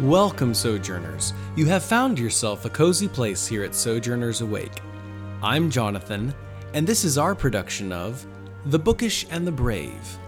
[0.00, 1.32] Welcome, Sojourners.
[1.54, 4.82] You have found yourself a cozy place here at Sojourners Awake.
[5.40, 6.34] I'm Jonathan,
[6.72, 8.26] and this is our production of
[8.66, 10.18] The Bookish and the Brave.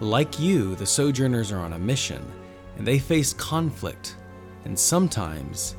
[0.00, 2.20] Like you, the Sojourners are on a mission,
[2.76, 4.16] and they face conflict,
[4.64, 5.76] and sometimes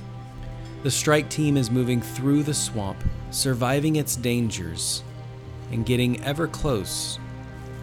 [0.83, 2.97] The strike team is moving through the swamp,
[3.31, 5.05] surviving its dangers,
[5.71, 7.21] and getting ever close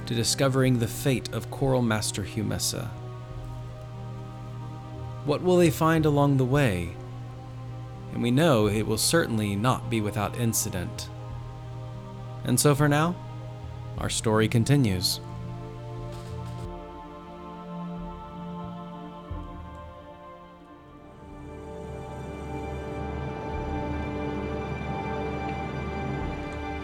[0.07, 2.89] to discovering the fate of Coral Master Humessa.
[5.23, 6.89] What will they find along the way?
[8.11, 11.07] And we know it will certainly not be without incident.
[12.43, 13.15] And so for now,
[13.99, 15.21] our story continues.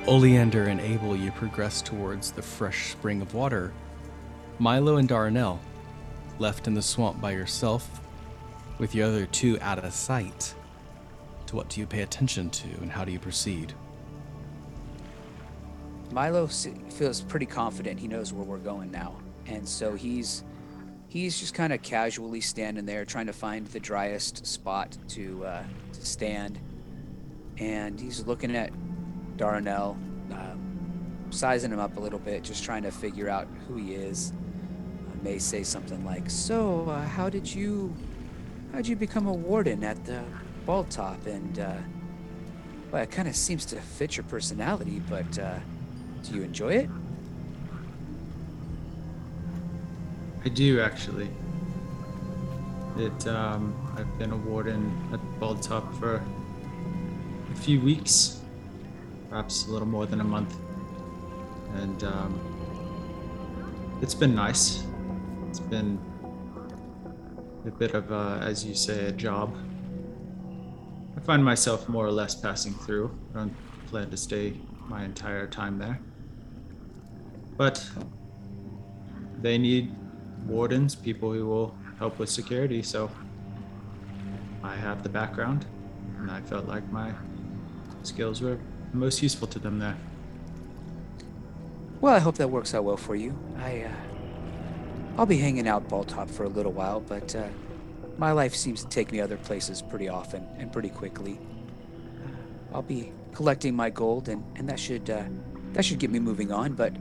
[0.08, 3.74] Oleander and Abel, you progress towards the fresh spring of water.
[4.60, 5.60] Milo and Darnell,
[6.38, 8.02] left in the swamp by yourself,
[8.78, 10.54] with the other two out of sight.
[11.48, 13.74] To what do you pay attention to, and how do you proceed?
[16.12, 18.00] Milo feels pretty confident.
[18.00, 19.16] He knows where we're going now,
[19.48, 20.44] and so he's
[21.08, 25.64] he's just kind of casually standing there, trying to find the driest spot to uh,
[25.94, 26.60] to stand.
[27.58, 28.72] And he's looking at
[29.38, 29.98] Darnell,
[30.32, 34.34] um, sizing him up a little bit, just trying to figure out who he is.
[35.12, 37.96] I may say something like, "So, uh, how did you
[38.72, 40.24] how did you become a warden at the
[40.66, 41.76] Bald Top?" And uh,
[42.92, 45.40] well, it kind of seems to fit your personality, but.
[45.40, 45.60] Uh,
[46.26, 46.90] do you enjoy it?
[50.44, 51.30] I do actually.
[52.98, 56.24] It um, I've been a warden at Bald Top for
[57.52, 58.42] a few weeks,
[59.30, 60.58] perhaps a little more than a month,
[61.76, 62.40] and um,
[64.02, 64.86] it's been nice.
[65.50, 66.00] It's been
[67.66, 69.56] a bit of, a, as you say, a job.
[71.18, 73.10] I find myself more or less passing through.
[73.34, 73.56] I don't
[73.88, 76.00] plan to stay my entire time there.
[77.58, 77.88] But
[79.42, 79.96] they need
[80.46, 83.10] wardens, people who will help with security, so
[84.64, 85.66] I have the background,
[86.20, 87.14] and I felt like my
[88.04, 88.60] skills were
[88.96, 89.98] most useful to them there.
[92.02, 93.38] Well, I hope that works out well for you.
[93.58, 93.92] I, uh,
[95.18, 97.48] I'll be hanging out Bald Top for a little while, but uh,
[98.18, 101.40] my life seems to take me other places pretty often and pretty quickly.
[102.74, 105.24] I'll be collecting my gold, and, and that should uh,
[105.74, 106.74] that should get me moving on.
[106.74, 106.94] But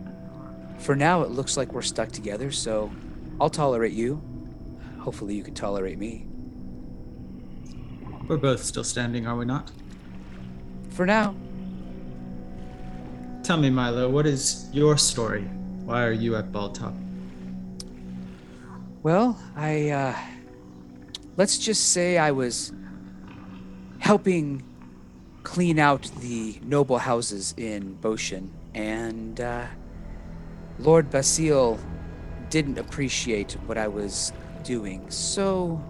[0.79, 2.91] for now, it looks like we're stuck together, so
[3.41, 4.23] I'll tolerate you.
[5.01, 6.27] Hopefully, you can tolerate me.
[8.27, 9.71] We're both still standing, are we not?
[10.91, 11.35] For now,
[13.45, 15.43] Tell me, Milo, what is your story?
[15.85, 16.95] Why are you at Bald Top?
[19.03, 20.17] Well, I, uh,
[21.37, 22.73] let's just say I was
[23.99, 24.63] helping
[25.43, 29.67] clean out the noble houses in Boshin, and, uh,
[30.79, 31.79] Lord Basile
[32.49, 35.85] didn't appreciate what I was doing, so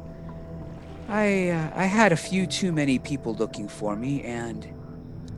[1.09, 4.67] I, uh, I had a few too many people looking for me, and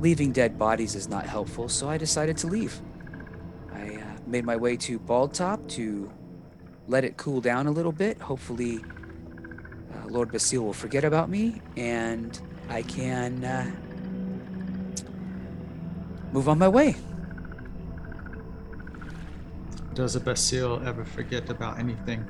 [0.01, 2.81] leaving dead bodies is not helpful, so I decided to leave.
[3.73, 6.11] I uh, made my way to Bald Top to
[6.89, 8.21] let it cool down a little bit.
[8.21, 8.85] Hopefully,
[9.95, 13.71] uh, Lord Basile will forget about me and I can uh,
[16.33, 16.97] move on my way.
[19.95, 22.29] Does a Basile ever forget about anything?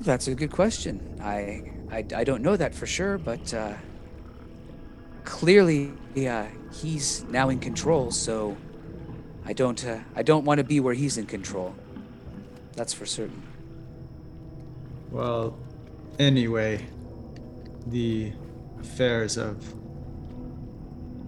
[0.00, 1.18] That's a good question.
[1.22, 1.62] I
[1.92, 3.74] I, I don't know that for sure, but uh,
[5.24, 5.92] clearly
[6.26, 8.10] uh, he's now in control.
[8.10, 8.56] So
[9.44, 11.74] I don't uh, I don't want to be where he's in control.
[12.74, 13.42] That's for certain.
[15.10, 15.58] Well,
[16.18, 16.86] anyway,
[17.86, 18.32] the
[18.80, 19.74] affairs of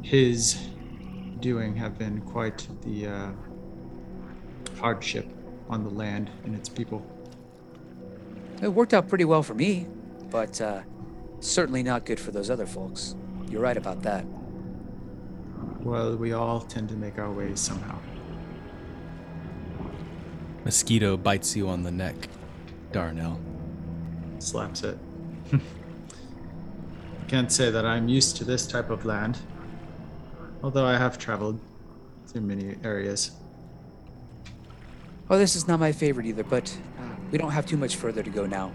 [0.02, 0.54] his
[1.40, 3.30] doing have been quite the uh,
[4.78, 5.28] hardship
[5.68, 7.04] on the land and its people.
[8.62, 9.88] It worked out pretty well for me,
[10.30, 10.82] but uh,
[11.40, 13.16] certainly not good for those other folks.
[13.52, 14.24] You're right about that.
[15.80, 17.98] Well, we all tend to make our ways somehow.
[20.64, 22.28] Mosquito bites you on the neck,
[22.92, 23.38] Darnell.
[24.38, 24.98] Slaps it.
[27.28, 29.38] Can't say that I'm used to this type of land,
[30.62, 31.60] although I have traveled
[32.28, 33.32] through many areas.
[35.28, 38.22] Oh, this is not my favorite either, but uh, we don't have too much further
[38.22, 38.72] to go now.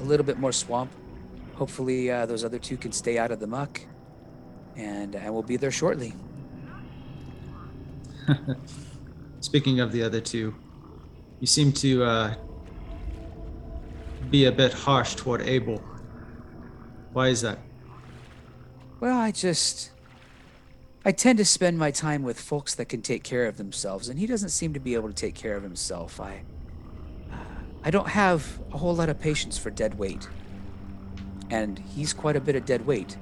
[0.00, 0.90] A little bit more swamp.
[1.56, 3.80] Hopefully, uh, those other two can stay out of the muck,
[4.76, 6.12] and and we'll be there shortly.
[9.40, 10.54] Speaking of the other two,
[11.40, 12.34] you seem to uh,
[14.30, 15.82] be a bit harsh toward Abel.
[17.12, 17.58] Why is that?
[19.00, 19.90] Well, I just.
[21.06, 24.18] I tend to spend my time with folks that can take care of themselves, and
[24.18, 26.18] he doesn't seem to be able to take care of himself.
[26.18, 26.42] I.
[27.30, 27.36] Uh,
[27.84, 30.26] I don't have a whole lot of patience for dead weight.
[31.50, 33.16] And he's quite a bit of dead weight.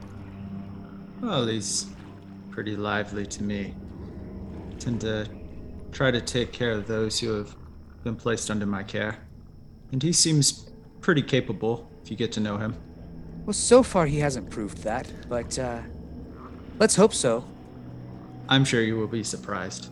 [1.21, 1.87] Well, he's
[2.51, 3.75] pretty lively to me.
[4.71, 5.29] I Tend to
[5.93, 7.55] try to take care of those who have
[8.03, 9.19] been placed under my care.
[9.93, 10.71] And he seems
[11.01, 12.75] pretty capable if you get to know him.
[13.45, 15.81] Well, so far he hasn't proved that, but uh,
[16.79, 17.45] let's hope so.
[18.49, 19.91] I'm sure you will be surprised.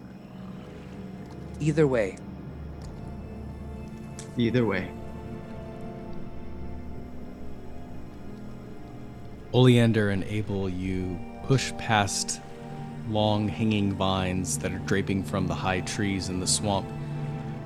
[1.61, 2.17] Either way,
[4.37, 4.89] Either way.
[9.53, 12.41] Oleander and Abel, you push past
[13.09, 16.89] long hanging vines that are draping from the high trees in the swamp.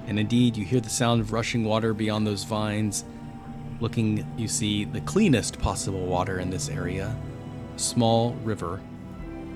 [0.07, 3.05] And indeed, you hear the sound of rushing water beyond those vines.
[3.81, 7.15] Looking, you see the cleanest possible water in this area
[7.75, 8.81] a small river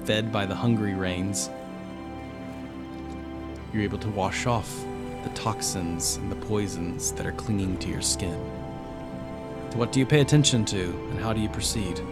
[0.05, 1.49] fed by the hungry rains.
[3.73, 4.85] You're able to wash off
[5.23, 8.39] the toxins and the poisons that are clinging to your skin.
[9.75, 12.03] What do you pay attention to, and how do you proceed?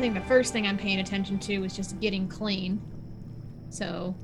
[0.00, 2.80] I think the first thing I'm paying attention to is just getting clean.
[3.68, 4.16] So,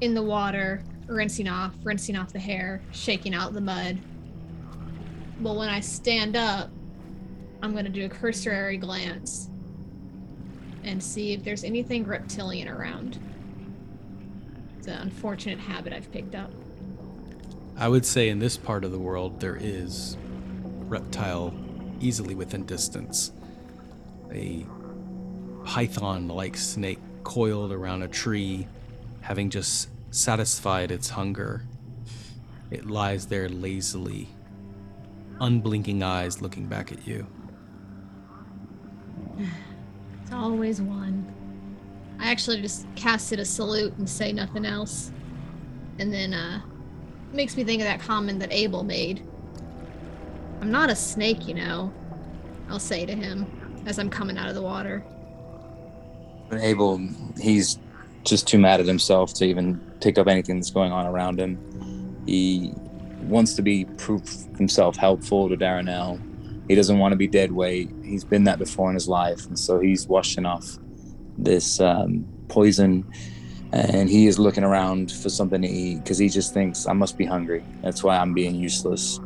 [0.00, 3.98] in the water, rinsing off, rinsing off the hair, shaking out the mud.
[5.40, 6.70] Well, when I stand up,
[7.60, 9.50] I'm going to do a cursory glance
[10.84, 13.18] and see if there's anything reptilian around.
[14.78, 16.52] It's an unfortunate habit I've picked up.
[17.76, 20.16] I would say in this part of the world there is
[20.86, 21.52] reptile
[21.98, 23.32] easily within distance.
[24.32, 24.64] A
[25.64, 28.68] python like snake coiled around a tree,
[29.22, 31.62] having just satisfied its hunger.
[32.70, 34.28] It lies there lazily,
[35.40, 37.26] unblinking eyes looking back at you.
[40.22, 41.30] It's always one.
[42.18, 45.12] I actually just casted a salute and say nothing else.
[45.98, 46.62] And then, uh,
[47.30, 49.22] makes me think of that comment that Abel made.
[50.62, 51.92] I'm not a snake, you know,
[52.70, 53.46] I'll say to him
[53.84, 55.04] as I'm coming out of the water.
[56.52, 57.00] Abel,
[57.38, 57.78] he's
[58.24, 61.58] just too mad at himself to even pick up anything that's going on around him.
[62.26, 62.72] He
[63.22, 64.22] wants to be proof
[64.56, 66.18] himself helpful to Darnell.
[66.68, 67.90] He doesn't want to be dead weight.
[68.02, 70.78] He's been that before in his life, and so he's washing off
[71.36, 73.04] this um, poison,
[73.72, 77.18] and he is looking around for something to eat because he just thinks I must
[77.18, 77.64] be hungry.
[77.82, 79.20] That's why I'm being useless.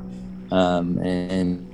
[0.51, 1.65] Um, and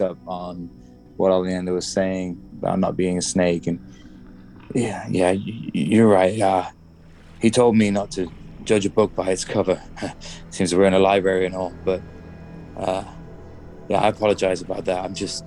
[0.00, 0.70] up on
[1.16, 3.80] what Oleander was saying about not being a snake, and
[4.74, 6.40] yeah, yeah, you're right.
[6.40, 6.68] Uh,
[7.40, 8.30] he told me not to
[8.64, 9.82] judge a book by its cover.
[10.50, 12.02] Seems we're in a library and all, but
[12.76, 13.04] uh,
[13.88, 15.04] yeah, I apologize about that.
[15.04, 15.44] I'm just,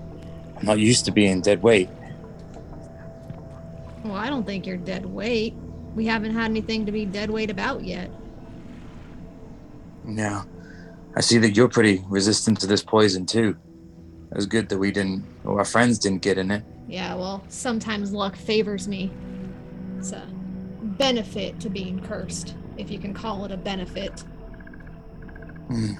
[0.57, 1.89] I'm not used to being dead weight.
[4.03, 5.53] Well, I don't think you're dead weight.
[5.95, 8.09] We haven't had anything to be dead weight about yet.
[10.07, 10.43] Yeah,
[11.15, 13.55] I see that you're pretty resistant to this poison too.
[14.31, 16.63] It was good that we didn't, or our friends didn't get in it.
[16.91, 19.09] Yeah, well, sometimes luck favors me.
[19.97, 20.27] It's a
[20.81, 24.25] benefit to being cursed, if you can call it a benefit.
[25.67, 25.93] Hmm.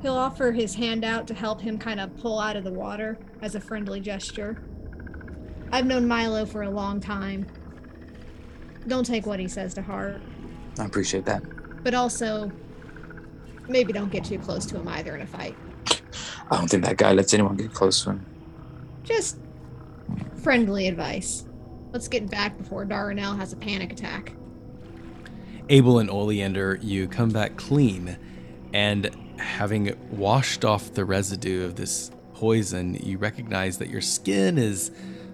[0.00, 3.18] He'll offer his hand out to help him kind of pull out of the water
[3.40, 4.62] as a friendly gesture.
[5.72, 7.46] I've known Milo for a long time.
[8.86, 10.20] Don't take what he says to heart,
[10.78, 11.42] I appreciate that.
[11.82, 12.50] but also
[13.68, 15.56] maybe don't get too close to him either in a fight.
[16.50, 18.26] I don't think that guy lets anyone get close to him.
[19.04, 19.38] Just
[20.42, 21.44] friendly advice.
[21.92, 24.34] Let's get back before Darnell has a panic attack.
[25.68, 28.16] Abel and Oleander, you come back clean,
[28.72, 34.90] and having washed off the residue of this poison, you recognize that your skin is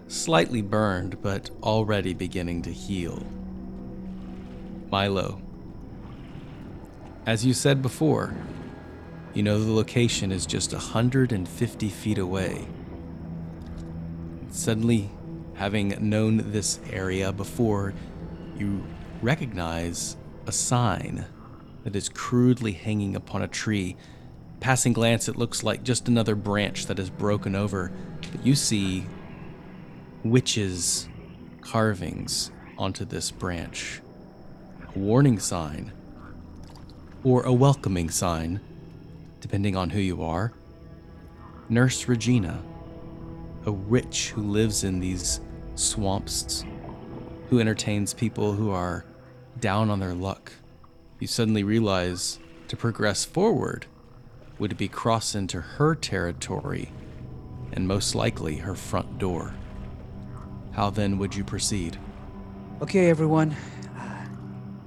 [0.08, 3.26] slightly burned but already beginning to heal.
[4.90, 5.40] Milo,
[7.26, 8.34] as you said before,
[9.34, 12.66] you know the location is just 150 feet away.
[14.50, 15.10] Suddenly,
[15.54, 17.94] having known this area before,
[18.56, 18.84] you
[19.22, 21.26] recognize a sign
[21.84, 23.96] that is crudely hanging upon a tree.
[24.60, 27.92] Passing glance, it looks like just another branch that is broken over,
[28.32, 29.06] but you see
[30.24, 31.08] witches'
[31.60, 34.00] carvings onto this branch.
[34.94, 35.92] A warning sign,
[37.22, 38.60] or a welcoming sign,
[39.40, 40.52] depending on who you are.
[41.68, 42.62] Nurse Regina,
[43.66, 45.40] a witch who lives in these
[45.74, 46.64] swamps,
[47.48, 49.04] who entertains people who are
[49.60, 50.52] down on their luck.
[51.18, 52.38] You suddenly realize
[52.68, 53.86] to progress forward
[54.58, 56.90] would be cross into her territory
[57.72, 59.54] and most likely her front door.
[60.72, 61.98] How then would you proceed?
[62.80, 63.56] Okay, everyone.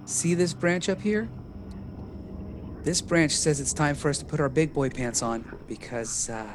[0.06, 1.30] See this branch up here?
[2.84, 6.30] This branch says it's time for us to put our big boy pants on because
[6.30, 6.48] uh,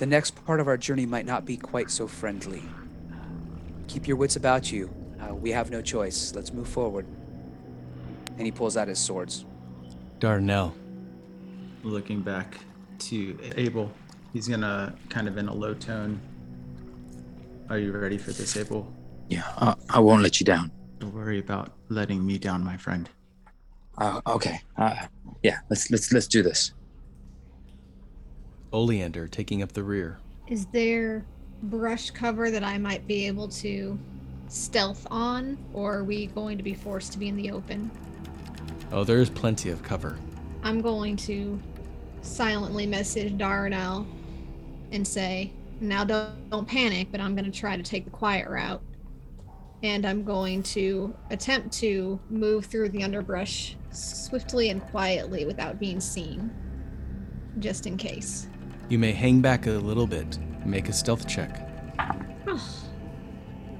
[0.00, 2.62] the next part of our journey might not be quite so friendly.
[3.86, 4.88] Keep your wits about you.
[5.20, 6.32] Uh, we have no choice.
[6.34, 7.04] Let's move forward.
[8.38, 9.44] And he pulls out his swords.
[10.18, 10.74] Darnell,
[11.82, 12.56] Looking back
[13.10, 13.92] to Abel,
[14.32, 16.18] he's gonna kind of in a low tone.
[17.68, 18.90] Are you ready for this, Abel?
[19.28, 20.72] Yeah, I, I won't let you down.
[20.98, 23.08] Don't worry about letting me down, my friend.
[23.98, 24.60] Uh, okay.
[24.78, 25.06] Uh,
[25.42, 26.72] yeah, let's let's let's do this.
[28.72, 30.18] Oleander taking up the rear.
[30.46, 31.24] Is there
[31.64, 33.98] brush cover that I might be able to
[34.48, 37.90] stealth on, or are we going to be forced to be in the open?
[38.92, 40.18] Oh, there is plenty of cover.
[40.62, 41.60] I'm going to
[42.22, 44.06] silently message Darnell
[44.92, 48.48] and say, now don't, don't panic, but I'm going to try to take the quiet
[48.48, 48.82] route.
[49.82, 56.00] And I'm going to attempt to move through the underbrush swiftly and quietly without being
[56.00, 56.50] seen,
[57.60, 58.48] just in case.
[58.90, 60.36] You may hang back a little bit.
[60.36, 61.66] And make a stealth check.
[62.48, 62.68] Oh,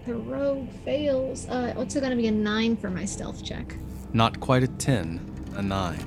[0.06, 1.48] the rogue fails.
[1.48, 3.76] Uh, what's it going to be a nine for my stealth check?
[4.12, 5.98] Not quite a 10, a 9.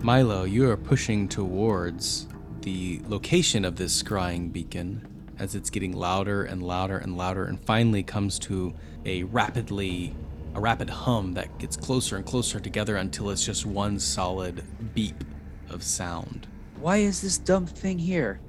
[0.00, 2.26] Milo, you are pushing towards
[2.62, 5.06] the location of this scrying beacon
[5.38, 10.14] as it's getting louder and louder and louder and finally comes to a rapidly
[10.54, 15.22] a rapid hum that gets closer and closer together until it's just one solid beep
[15.68, 16.48] of sound.
[16.80, 18.40] Why is this dumb thing here?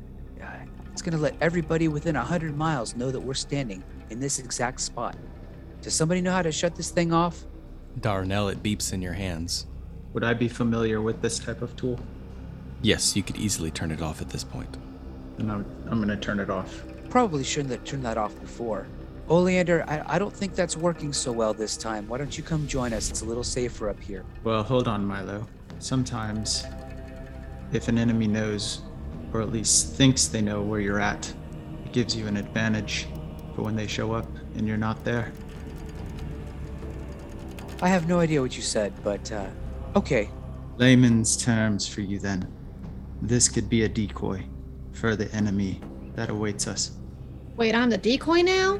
[0.41, 0.45] Uh,
[0.91, 4.79] It's gonna let everybody within a hundred miles know that we're standing in this exact
[4.81, 5.15] spot.
[5.81, 7.45] Does somebody know how to shut this thing off?
[7.99, 9.67] Darnell, it beeps in your hands.
[10.13, 11.99] Would I be familiar with this type of tool?
[12.81, 14.77] Yes, you could easily turn it off at this point.
[15.37, 16.83] And I'm, I'm gonna turn it off.
[17.09, 18.87] Probably shouldn't have turned that off before.
[19.29, 22.07] Oleander, I, I don't think that's working so well this time.
[22.07, 23.09] Why don't you come join us?
[23.09, 24.23] It's a little safer up here.
[24.43, 25.47] Well, hold on, Milo.
[25.79, 26.65] Sometimes,
[27.73, 28.81] if an enemy knows,
[29.33, 31.33] or at least thinks they know where you're at,
[31.85, 33.07] it gives you an advantage
[33.55, 35.31] for when they show up and you're not there.
[37.81, 39.47] I have no idea what you said, but uh,
[39.95, 40.29] okay.
[40.77, 42.47] Layman's terms for you then.
[43.21, 44.43] This could be a decoy
[44.93, 45.81] for the enemy
[46.15, 46.91] that awaits us.
[47.55, 48.79] Wait, I'm the decoy now?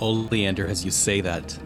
[0.00, 1.58] Oleander, as you say that,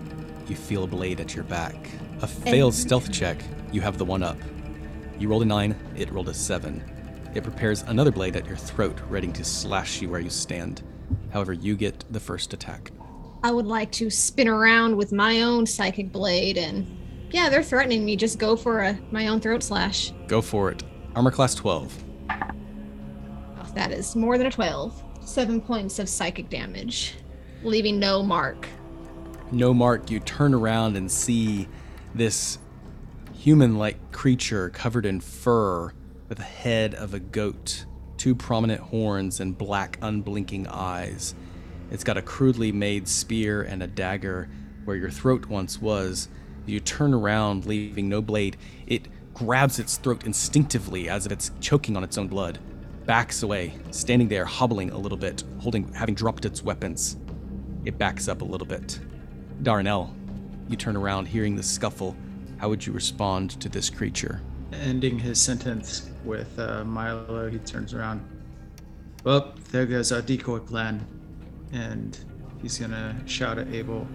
[0.47, 1.75] you feel a blade at your back.
[2.23, 4.37] A failed stealth check, you have the one up.
[5.21, 6.83] You rolled a nine, it rolled a seven.
[7.35, 10.83] It prepares another blade at your throat, ready to slash you where you stand.
[11.31, 12.91] However, you get the first attack.
[13.43, 16.87] I would like to spin around with my own psychic blade and
[17.31, 18.17] yeah, they're threatening me.
[18.17, 20.11] Just go for a my own throat slash.
[20.27, 20.85] Go for it.
[21.15, 22.05] Armor class 12.
[22.31, 25.05] Oh, that is more than a 12.
[25.21, 27.15] 7 points of psychic damage,
[27.63, 28.67] leaving no mark.
[29.53, 31.69] No mark, you turn around and see
[32.15, 32.59] this
[33.41, 35.91] human like creature covered in fur
[36.29, 37.87] with a head of a goat,
[38.19, 41.35] two prominent horns, and black, unblinking eyes.
[41.91, 44.51] It's got a crudely made spear and a dagger
[44.85, 46.29] where your throat once was.
[46.67, 48.59] You turn around, leaving no blade.
[48.87, 52.59] It grabs its throat instinctively as if it's choking on its own blood,
[53.07, 57.17] backs away, standing there, hobbling a little bit, holding, having dropped its weapons.
[57.87, 59.01] It backs up a little bit.
[59.63, 60.15] Darnell,
[60.69, 62.15] you turn around, hearing the scuffle.
[62.61, 64.43] How would you respond to this creature?
[64.73, 68.21] Ending his sentence with uh, Milo, he turns around.
[69.25, 71.07] Well, there goes our decoy plan.
[71.73, 72.19] And
[72.61, 74.07] he's gonna shout at Abel,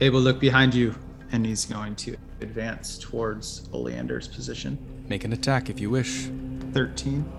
[0.00, 0.94] Abel, look behind you.
[1.32, 4.78] And he's going to advance towards Oleander's position.
[5.08, 6.28] Make an attack if you wish.
[6.72, 7.30] 13,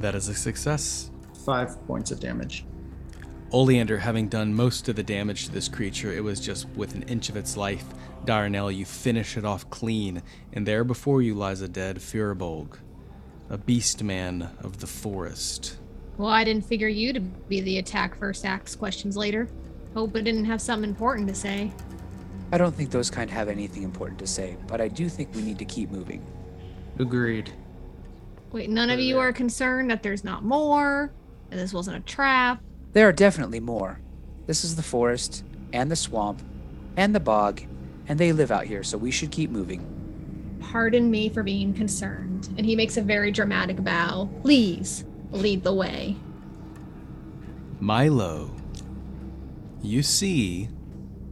[0.00, 1.10] That is a success.
[1.44, 2.64] five points of damage.
[3.52, 7.02] Oleander, having done most of the damage to this creature, it was just with an
[7.04, 7.84] inch of its life.
[8.26, 12.76] Darnell, you finish it off clean, and there before you lies a dead Firbolg,
[13.48, 15.78] a beast man of the forest.
[16.18, 19.48] Well, I didn't figure you to be the attack first, ask questions later.
[19.94, 21.70] Hope it didn't have something important to say.
[22.52, 25.42] I don't think those kind have anything important to say, but I do think we
[25.42, 26.24] need to keep moving.
[26.98, 27.52] Agreed.
[28.52, 31.12] Wait, none of you are concerned that there's not more,
[31.50, 32.60] that this wasn't a trap.
[32.92, 34.00] There are definitely more.
[34.46, 36.42] This is the forest, and the swamp,
[36.96, 37.62] and the bog,
[38.08, 39.84] and they live out here, so we should keep moving.
[40.60, 42.48] Pardon me for being concerned.
[42.56, 44.28] And he makes a very dramatic bow.
[44.42, 46.16] Please lead the way.
[47.80, 48.50] Milo,
[49.82, 50.68] you see,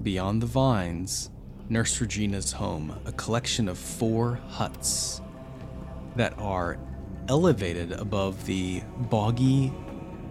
[0.02, 1.30] beyond the vines,
[1.68, 5.22] Nurse Regina's home, a collection of four huts
[6.16, 6.78] that are
[7.28, 9.72] elevated above the boggy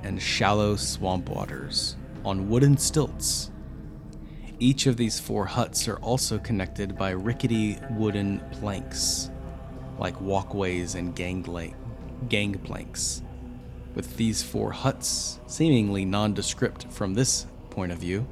[0.04, 3.52] and shallow swamp waters on wooden stilts.
[4.64, 9.30] Each of these four huts are also connected by rickety wooden planks,
[10.00, 13.24] like walkways and gangplanks.
[13.94, 18.26] With these four huts seemingly nondescript from this point of view,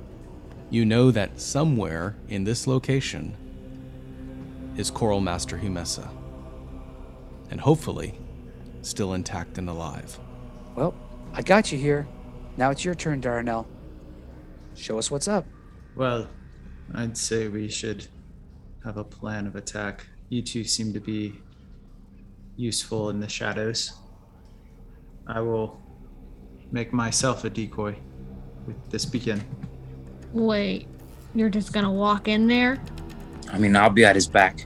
[0.70, 3.36] you know that somewhere in this location
[4.78, 6.10] is Coral Master Humessa.
[7.50, 8.18] And hopefully,
[8.84, 10.18] still intact and alive.
[10.76, 10.94] Well,
[11.34, 12.08] I got you here.
[12.56, 13.68] Now it's your turn, Darnell.
[14.76, 15.46] Show us what's up.
[15.96, 16.28] Well,
[16.94, 18.08] I'd say we should
[18.84, 20.08] have a plan of attack.
[20.30, 21.40] You two seem to be
[22.56, 23.94] useful in the shadows.
[25.28, 25.82] I will
[26.72, 27.96] make myself a decoy
[28.66, 29.44] with this beacon.
[30.34, 30.88] Wait,
[31.36, 32.82] you're just gonna walk in there?
[33.52, 34.66] I mean, I'll be at his back.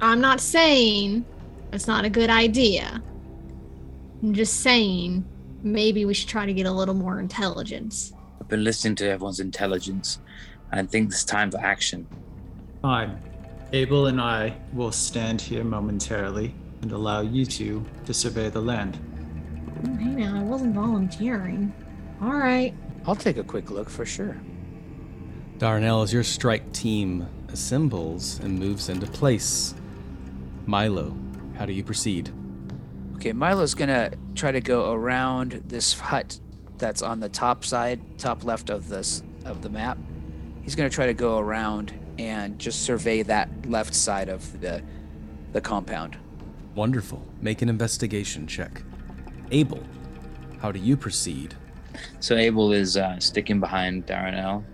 [0.00, 1.24] I'm not saying
[1.72, 3.02] it's not a good idea.
[4.22, 5.24] I'm just saying
[5.62, 8.12] maybe we should try to get a little more intelligence.
[8.40, 12.06] I've been listening to everyone's intelligence, and I think it's time for action.
[12.82, 13.20] Fine.
[13.72, 18.98] Abel and I will stand here momentarily and allow you two to survey the land.
[19.98, 21.72] Hey now, I wasn't volunteering.
[22.22, 22.74] All right.
[23.06, 24.36] I'll take a quick look for sure.
[25.58, 29.74] Darnell, as your strike team assembles and moves into place,
[30.66, 31.16] Milo,
[31.56, 32.30] how do you proceed?
[33.16, 36.38] Okay, Milo's gonna try to go around this hut
[36.78, 39.98] that's on the top side, top left of this of the map.
[40.66, 44.82] He's gonna try to go around and just survey that left side of the
[45.52, 46.18] the compound.
[46.74, 47.24] Wonderful.
[47.40, 48.82] Make an investigation check.
[49.52, 49.80] Abel,
[50.60, 51.54] how do you proceed?
[52.18, 54.64] So Abel is uh, sticking behind Darnell.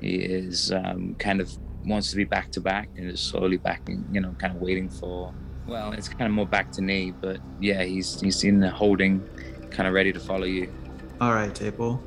[0.00, 1.50] He is um, kind of
[1.84, 4.88] wants to be back to back and is slowly backing, you know, kind of waiting
[4.88, 5.34] for.
[5.66, 9.28] Well, it's kind of more back to knee, but yeah, he's he's in the holding,
[9.70, 10.72] kind of ready to follow you.
[11.20, 12.00] All right, Abel.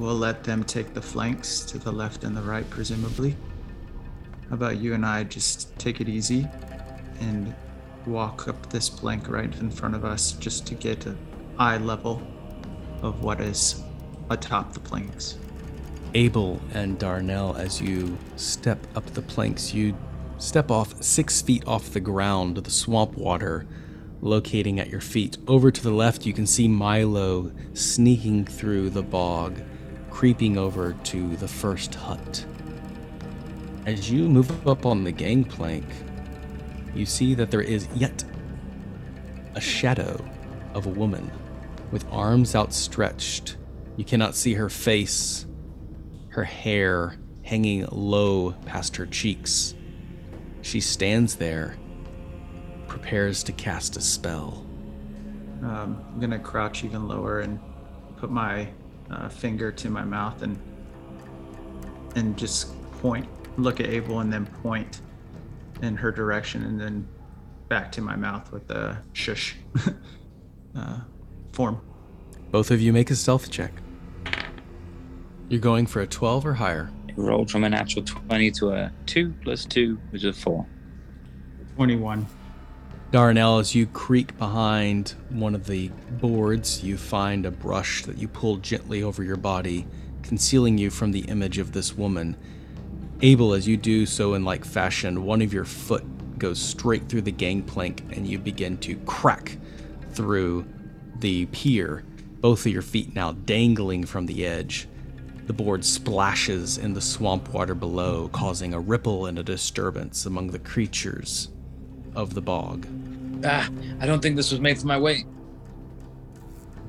[0.00, 3.36] We'll let them take the flanks to the left and the right, presumably.
[4.48, 6.48] How about you and I just take it easy
[7.20, 7.54] and
[8.06, 11.18] walk up this plank right in front of us just to get an
[11.58, 12.22] eye level
[13.02, 13.82] of what is
[14.30, 15.36] atop the planks.
[16.14, 19.94] Abel and Darnell, as you step up the planks, you
[20.38, 23.66] step off six feet off the ground the swamp water
[24.22, 25.36] locating at your feet.
[25.46, 29.60] Over to the left, you can see Milo sneaking through the bog,
[30.10, 32.44] creeping over to the first hut.
[33.86, 35.86] As you move up on the gangplank,
[36.94, 38.24] you see that there is yet
[39.54, 40.22] a shadow
[40.74, 41.30] of a woman
[41.90, 43.56] with arms outstretched.
[43.96, 45.46] You cannot see her face,
[46.28, 49.74] her hair hanging low past her cheeks.
[50.62, 51.76] She stands there,
[52.86, 54.66] prepares to cast a spell.
[55.62, 57.58] Um, I'm gonna crouch even lower and
[58.16, 58.68] put my
[59.10, 60.58] uh, finger to my mouth and
[62.16, 65.00] and just point, look at Abel, and then point
[65.82, 67.06] in her direction, and then
[67.68, 69.56] back to my mouth with the shush
[70.76, 70.98] uh,
[71.52, 71.80] form.
[72.50, 73.72] Both of you make a stealth check.
[75.48, 76.90] You're going for a 12 or higher.
[77.06, 80.66] He rolled from a natural 20 to a 2 plus 2, which is a 4.
[81.76, 82.26] 21.
[83.10, 85.88] Darnell, as you creak behind one of the
[86.20, 89.84] boards, you find a brush that you pull gently over your body,
[90.22, 92.36] concealing you from the image of this woman.
[93.20, 96.04] Abel, as you do so in like fashion, one of your foot
[96.38, 99.58] goes straight through the gangplank and you begin to crack
[100.12, 100.64] through
[101.18, 102.04] the pier,
[102.40, 104.86] both of your feet now dangling from the edge.
[105.46, 110.52] The board splashes in the swamp water below, causing a ripple and a disturbance among
[110.52, 111.48] the creatures
[112.14, 112.86] of the bog.
[113.44, 113.68] Ah,
[114.00, 115.26] I don't think this was made for my weight.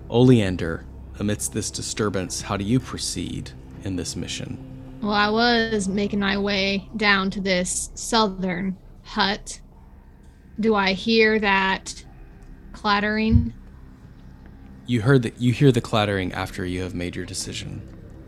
[0.09, 0.85] Oleander,
[1.19, 3.51] amidst this disturbance, how do you proceed
[3.83, 4.57] in this mission?
[5.01, 9.61] Well, I was making my way down to this southern hut.
[10.59, 12.05] Do I hear that
[12.73, 13.53] clattering?
[14.85, 17.81] You heard that you hear the clattering after you have made your decision.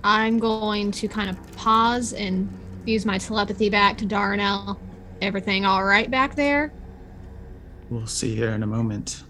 [0.04, 2.50] I'm going to kind of pause and
[2.86, 4.80] use my telepathy back to Darnell.
[5.22, 6.74] Everything all right back there?
[7.94, 9.24] We'll see here in a moment.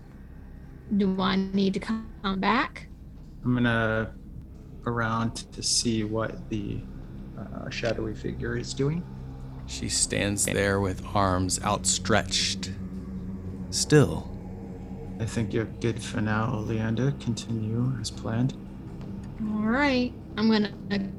[0.96, 2.88] Do I need to come back?
[3.44, 4.14] I'm gonna
[4.86, 6.80] around to see what the
[7.38, 9.04] uh, shadowy figure is doing.
[9.68, 12.72] She stands there with arms outstretched.
[13.70, 14.32] Still,
[15.20, 17.12] I think you're good for now, Leander.
[17.20, 18.54] Continue as planned.
[19.56, 20.14] All right.
[20.38, 20.72] I'm gonna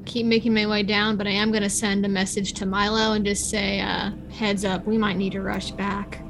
[0.05, 3.23] keep making my way down, but I am gonna send a message to Milo and
[3.23, 6.23] just say, uh, "Heads up, we might need to rush back."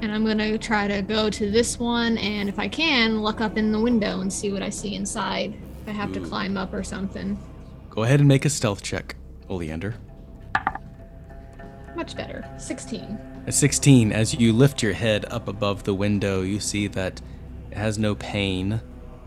[0.00, 3.56] And I'm gonna try to go to this one, and if I can, look up
[3.56, 5.54] in the window and see what I see inside.
[5.82, 7.38] If I have to climb up or something.
[7.90, 9.16] go ahead and make a stealth check,
[9.48, 9.94] Oleander.
[11.96, 12.48] Much better.
[12.58, 13.18] 16.
[13.48, 17.20] At 16, as you lift your head up above the window, you see that
[17.72, 18.80] it has no pane,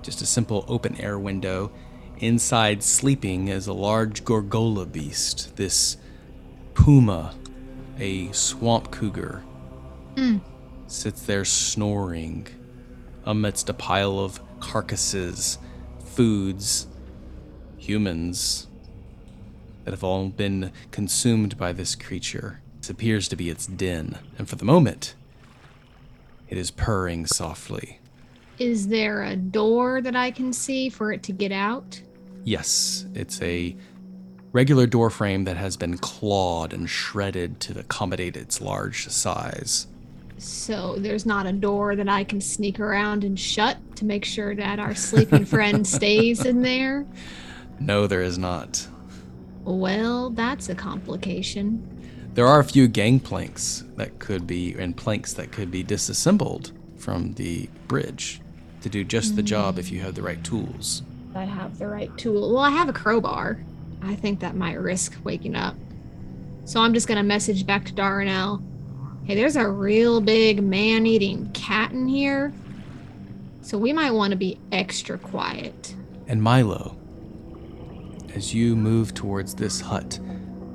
[0.03, 1.71] just a simple open air window.
[2.19, 5.97] Inside, sleeping, is a large Gorgola beast, this
[6.75, 7.35] puma,
[7.99, 9.43] a swamp cougar,
[10.15, 10.37] hmm.
[10.91, 12.47] Sits there snoring
[13.25, 15.57] amidst a pile of carcasses,
[16.03, 16.87] foods,
[17.77, 18.67] humans
[19.83, 22.61] that have all been consumed by this creature.
[22.79, 25.15] This appears to be its den, and for the moment,
[26.49, 27.99] it is purring softly.
[28.59, 32.01] Is there a door that I can see for it to get out?
[32.43, 33.75] Yes, it's a
[34.51, 39.87] regular door frame that has been clawed and shredded to accommodate its large size.
[40.41, 44.55] So there's not a door that I can sneak around and shut to make sure
[44.55, 47.05] that our sleeping friend stays in there?
[47.79, 48.87] No, there is not.
[49.63, 51.87] Well, that's a complication.
[52.33, 57.33] There are a few gangplanks that could be, and planks that could be disassembled from
[57.33, 58.41] the bridge
[58.81, 61.03] to do just the job if you have the right tools.
[61.35, 62.51] I have the right tool.
[62.51, 63.63] Well, I have a crowbar.
[64.01, 65.75] I think that might risk waking up.
[66.65, 68.63] So I'm just gonna message back to Darnell.
[69.31, 72.51] Hey, there's a real big man-eating cat in here.
[73.61, 75.95] So we might want to be extra quiet.
[76.27, 76.97] And Milo,
[78.35, 80.19] as you move towards this hut,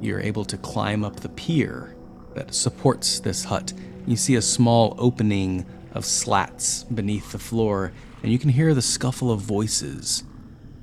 [0.01, 1.95] you're able to climb up the pier
[2.33, 3.75] that supports this hut.
[4.07, 7.93] You see a small opening of slats beneath the floor,
[8.23, 10.25] and you can hear the scuffle of voices.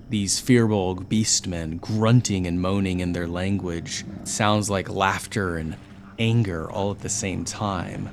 [0.09, 4.05] These Firbolg beastmen grunting and moaning in their language.
[4.21, 5.75] It sounds like laughter and
[6.19, 8.10] anger all at the same time.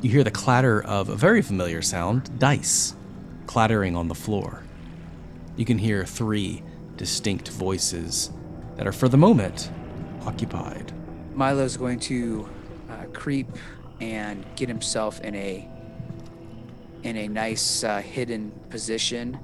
[0.00, 2.94] You hear the clatter of a very familiar sound dice
[3.46, 4.62] clattering on the floor.
[5.56, 6.62] You can hear three
[6.96, 8.30] distinct voices
[8.76, 9.70] that are, for the moment,
[10.24, 10.92] occupied.
[11.34, 12.48] Milo's going to
[12.90, 13.48] uh, creep
[14.00, 15.68] and get himself in a
[17.02, 19.38] in a nice uh, hidden position,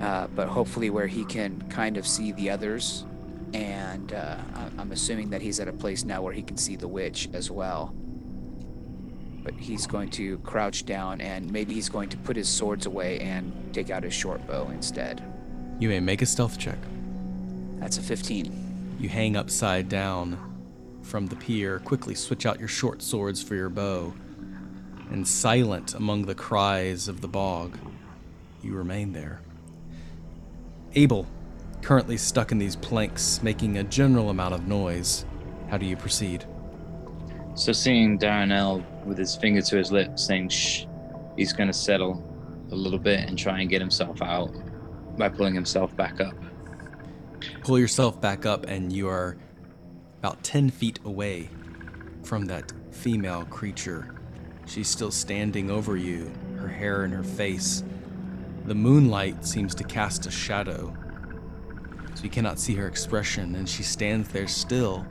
[0.00, 3.04] uh, but hopefully where he can kind of see the others.
[3.52, 4.36] And uh,
[4.78, 7.50] I'm assuming that he's at a place now where he can see the witch as
[7.50, 7.94] well.
[9.42, 13.18] But he's going to crouch down and maybe he's going to put his swords away
[13.20, 15.22] and take out his short bow instead.
[15.78, 16.78] You may make a stealth check.
[17.78, 18.96] That's a 15.
[19.00, 20.38] You hang upside down
[21.02, 24.12] from the pier, quickly switch out your short swords for your bow,
[25.10, 27.78] and silent among the cries of the bog,
[28.62, 29.40] you remain there.
[30.94, 31.26] Abel,
[31.82, 35.24] currently stuck in these planks, making a general amount of noise.
[35.68, 36.44] How do you proceed?
[37.54, 40.86] So seeing Darnell with his finger to his lips saying shh,
[41.36, 42.24] he's going to settle
[42.70, 44.50] a little bit and try and get himself out
[45.16, 46.34] by pulling himself back up.
[47.62, 49.36] Pull yourself back up, and you are
[50.18, 51.48] about 10 feet away
[52.22, 54.14] from that female creature.
[54.66, 57.82] She's still standing over you, her hair in her face.
[58.66, 60.94] The moonlight seems to cast a shadow,
[62.20, 65.06] so you cannot see her expression, and she stands there still,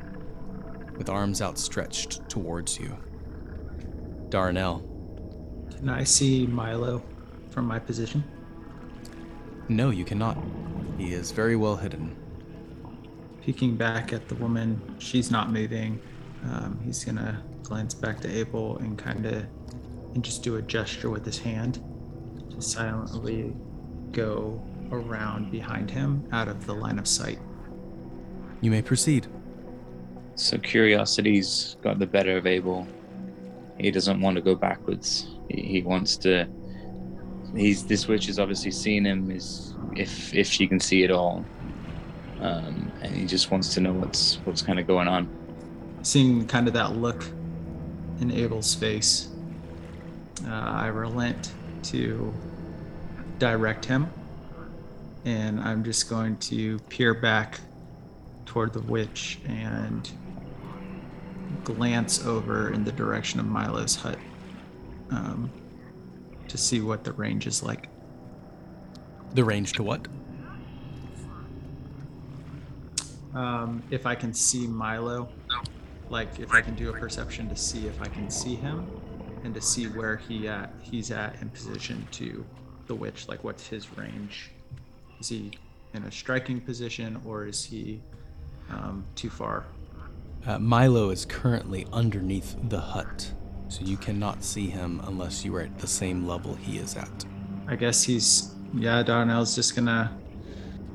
[0.95, 2.95] with arms outstretched towards you.
[4.29, 4.85] Darnell,
[5.75, 7.01] Can I see Milo
[7.49, 8.23] from my position?
[9.69, 10.37] no, you cannot.
[10.99, 12.15] He is very well hidden.
[13.41, 15.99] Peeking back at the woman, she's not moving.
[16.43, 19.45] Um, he's gonna glance back to Abel and kind of
[20.13, 21.83] and just do a gesture with his hand
[22.51, 23.55] to silently
[24.11, 27.39] go around behind him out of the line of sight.
[28.61, 29.27] You may proceed.
[30.35, 32.87] So curiosity's got the better of Abel.
[33.77, 35.35] He doesn't want to go backwards.
[35.49, 36.47] He, he wants to
[37.55, 39.31] he's this witch has obviously seen him.
[39.31, 41.45] Is if if she can see it all,
[42.41, 45.29] um, and he just wants to know what's what's kind of going on.
[46.01, 47.25] Seeing kind of that look
[48.21, 49.29] in Abel's face,
[50.45, 51.51] uh, I relent
[51.83, 52.33] to
[53.37, 54.11] direct him,
[55.25, 57.59] and I'm just going to peer back
[58.45, 60.09] toward the witch and
[61.63, 64.17] glance over in the direction of Milo's hut
[65.11, 65.51] um,
[66.47, 67.89] to see what the range is like.
[69.33, 70.07] The range to what?
[73.33, 75.29] Um, if I can see Milo,
[76.09, 78.87] like if I can do a perception to see if I can see him,
[79.43, 82.43] and to see where he at he's at in position to
[82.87, 83.27] the witch.
[83.27, 84.51] Like what's his range?
[85.19, 85.51] Is he
[85.93, 88.01] in a striking position or is he
[88.69, 89.65] um, too far?
[90.45, 93.31] Uh, Milo is currently underneath the hut,
[93.67, 97.25] so you cannot see him unless you are at the same level he is at.
[97.67, 99.03] I guess he's yeah.
[99.03, 100.17] Darnell's just gonna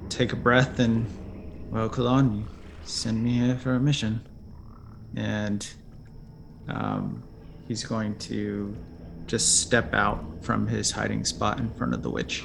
[0.09, 1.07] take a breath and
[1.71, 2.45] well, Kalon, you
[2.85, 4.27] send me here for a mission,
[5.17, 5.69] and
[6.69, 7.23] um,
[7.67, 8.77] he's going to
[9.27, 12.45] just step out from his hiding spot in front of the witch.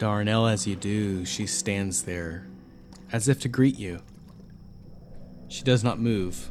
[0.00, 2.46] Darnell, as you do, she stands there
[3.12, 4.00] as if to greet you.
[5.48, 6.50] She does not move.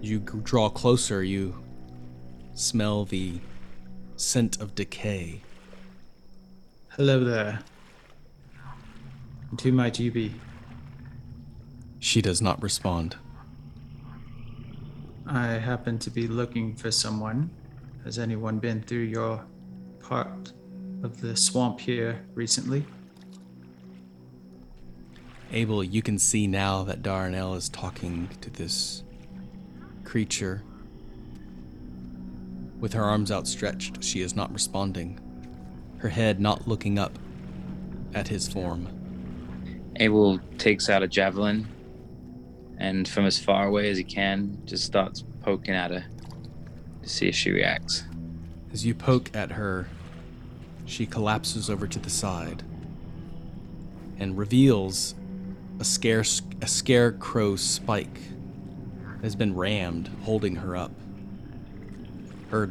[0.00, 1.62] You draw closer, you
[2.52, 3.38] smell the
[4.16, 5.42] scent of decay.
[6.88, 7.60] Hello there.
[9.52, 10.34] And who might you be?
[12.00, 13.14] She does not respond.
[15.28, 17.50] I happen to be looking for someone.
[18.02, 19.44] Has anyone been through your
[20.00, 20.54] part
[21.02, 22.84] of the swamp here recently?
[25.52, 29.02] Abel, you can see now that Darnell is talking to this
[30.04, 30.62] creature.
[32.78, 35.18] With her arms outstretched, she is not responding,
[35.98, 37.18] her head not looking up
[38.14, 38.88] at his form.
[39.96, 41.66] Abel takes out a javelin,
[42.78, 46.04] and from as far away as he can, just starts poking at her
[47.02, 48.04] to see if she reacts.
[48.72, 49.88] As you poke at her,
[50.90, 52.62] she collapses over to the side
[54.18, 55.14] and reveals
[55.78, 56.24] a, scare,
[56.60, 58.20] a scarecrow spike
[59.16, 60.90] that has been rammed, holding her up.
[62.50, 62.70] Her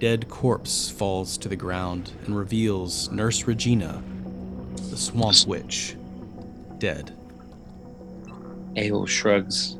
[0.00, 4.02] dead corpse falls to the ground and reveals Nurse Regina,
[4.90, 5.96] the swamp witch,
[6.78, 7.16] dead.
[8.76, 9.78] Abel shrugs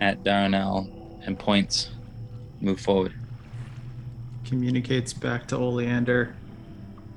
[0.00, 0.88] at Darnell
[1.26, 1.90] and points.
[2.62, 3.12] Move forward.
[4.46, 6.34] Communicates back to Oleander.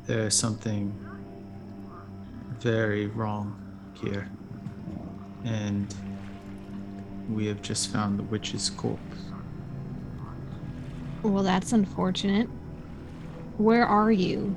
[0.06, 0.94] There's something
[2.60, 3.60] very wrong
[3.94, 4.30] here.
[5.46, 5.94] And
[7.30, 9.02] we have just found the witch's corpse.
[11.22, 12.50] Well, that's unfortunate.
[13.58, 14.56] Where are you?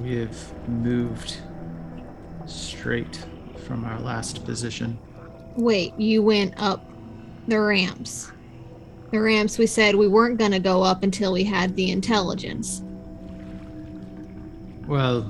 [0.00, 1.38] We have moved
[2.46, 3.24] straight
[3.66, 4.98] from our last position.
[5.56, 6.88] Wait, you went up
[7.48, 8.30] the ramps.
[9.10, 12.82] The ramps we said we weren't going to go up until we had the intelligence.
[14.92, 15.22] Well,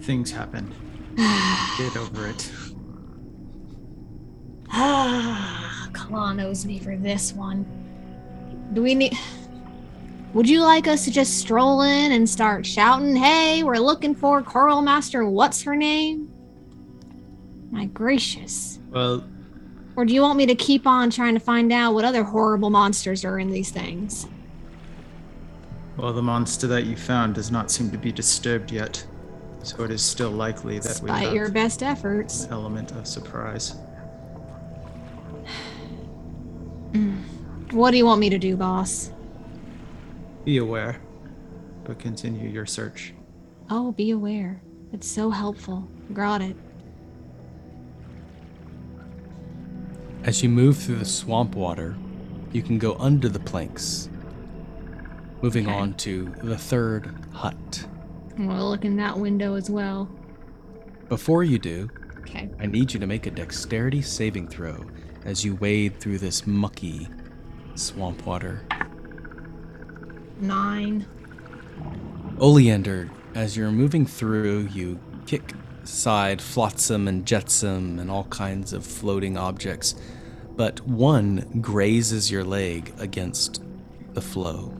[0.00, 0.74] things happened.
[1.78, 2.50] Get over it.
[4.70, 7.64] Ah, Kalon owes me for this one.
[8.72, 9.16] Do we need.
[10.34, 14.42] Would you like us to just stroll in and start shouting, hey, we're looking for
[14.42, 16.28] Coral Master, what's her name?
[17.70, 18.80] My gracious.
[18.90, 19.24] Well,
[19.94, 22.70] Or do you want me to keep on trying to find out what other horrible
[22.70, 24.26] monsters are in these things?
[25.98, 29.04] Well, the monster that you found does not seem to be disturbed yet,
[29.62, 32.44] so it is still likely that we Despite have your best efforts.
[32.44, 33.74] an element of surprise.
[37.72, 39.10] What do you want me to do, boss?
[40.44, 41.00] Be aware,
[41.84, 43.12] but continue your search.
[43.68, 44.62] Oh, be aware.
[44.92, 45.86] It's so helpful.
[46.14, 46.56] Got it.
[50.22, 51.96] As you move through the swamp water,
[52.52, 54.07] you can go under the planks,
[55.42, 55.74] moving Okay.
[55.76, 57.86] on to the third hut.
[58.38, 60.08] We'll look in that window as well.
[61.08, 61.88] Before you do,
[62.20, 62.50] Okay.
[62.60, 64.84] I need you to make a dexterity saving throw
[65.24, 67.08] as you wade through this mucky
[67.74, 68.62] swamp water.
[70.40, 71.06] Nine.
[72.38, 78.84] Oleander, as you're moving through, you kick aside flotsam and jetsam and all kinds of
[78.84, 79.94] floating objects,
[80.56, 83.62] but one grazes your leg against
[84.12, 84.72] the flow,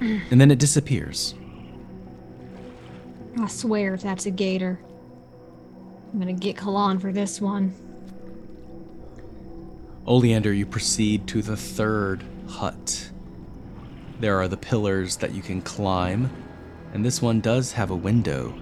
[0.00, 1.34] and then it disappears.
[3.38, 4.80] I swear if that's a gator.
[6.12, 7.74] I'm gonna get Kalon for this one.
[10.06, 13.10] Oleander, you proceed to the third hut.
[14.18, 16.30] There are the pillars that you can climb,
[16.92, 18.54] and this one does have a window.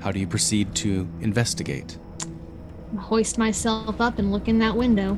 [0.00, 1.96] How do you proceed to investigate?
[2.92, 5.16] I Hoist myself up and look in that window.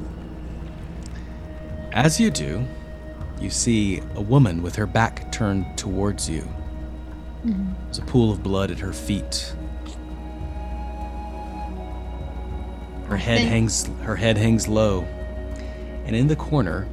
[1.93, 2.65] As you do,
[3.41, 6.43] you see a woman with her back turned towards you.
[7.45, 7.73] Mm-hmm.
[7.85, 9.55] There's a pool of blood at her feet.
[13.07, 15.03] Her head think- hangs her head hangs low.
[16.07, 16.89] And in the corner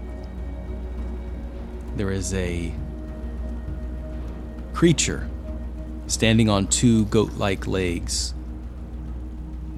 [1.95, 2.73] there is a
[4.73, 5.29] creature
[6.07, 8.33] standing on two goat-like legs.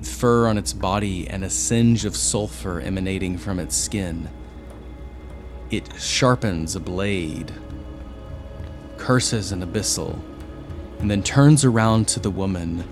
[0.01, 4.29] Fur on its body and a singe of sulfur emanating from its skin.
[5.73, 7.51] It sharpens a blade,
[8.97, 10.21] curses an abyssal,
[10.99, 12.83] and then turns around to the woman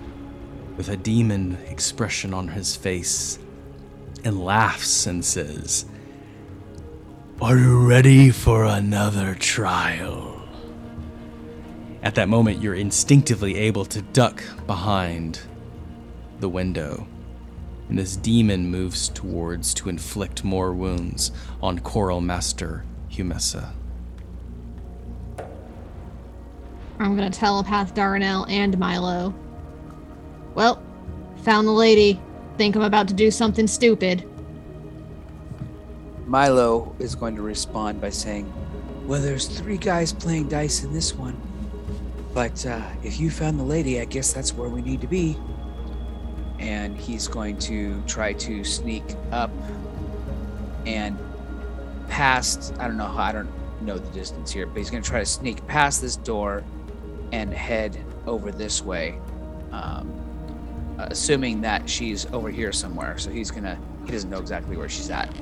[0.77, 3.37] with a demon expression on his face
[4.23, 5.85] and laughs and says,
[7.39, 10.41] Are you ready for another trial?
[12.01, 15.39] At that moment, you're instinctively able to duck behind
[16.39, 17.05] the window.
[17.91, 23.73] And this demon moves towards to inflict more wounds on Choral Master Humessa.
[26.99, 29.35] I'm gonna telepath Darnell and Milo.
[30.55, 30.81] Well,
[31.43, 32.17] found the lady.
[32.57, 34.25] Think I'm about to do something stupid.
[36.25, 38.49] Milo is going to respond by saying,
[39.05, 41.35] Well, there's three guys playing dice in this one.
[42.33, 45.35] But uh, if you found the lady, I guess that's where we need to be.
[46.61, 49.51] And he's going to try to sneak up
[50.85, 51.17] and
[52.07, 53.49] past, I don't know how, I don't
[53.81, 56.63] know the distance here, but he's going to try to sneak past this door
[57.31, 59.19] and head over this way.
[59.71, 60.17] Um,
[60.97, 63.17] assuming that she's over here somewhere.
[63.17, 65.33] So he's going to, he doesn't know exactly where she's at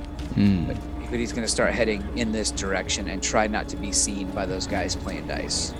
[0.66, 0.76] but,
[1.10, 4.30] but he's going to start heading in this direction and try not to be seen
[4.30, 5.74] by those guys playing dice.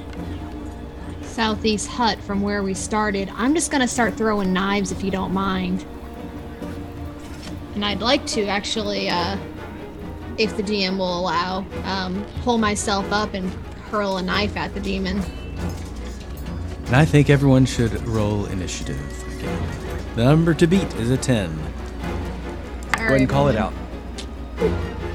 [1.30, 3.30] Southeast hut from where we started.
[3.34, 5.84] I'm just gonna start throwing knives if you don't mind.
[7.74, 9.38] And I'd like to actually, uh,
[10.38, 13.48] if the DM will allow, um, pull myself up and
[13.90, 15.22] hurl a knife at the demon.
[16.86, 18.98] And I think everyone should roll initiative
[19.38, 19.62] again.
[20.16, 21.56] The number to beat is a 10.
[22.92, 23.72] Go ahead and call it out.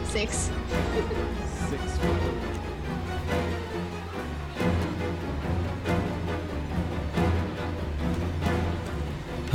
[0.06, 0.50] Six.
[1.70, 2.00] Six.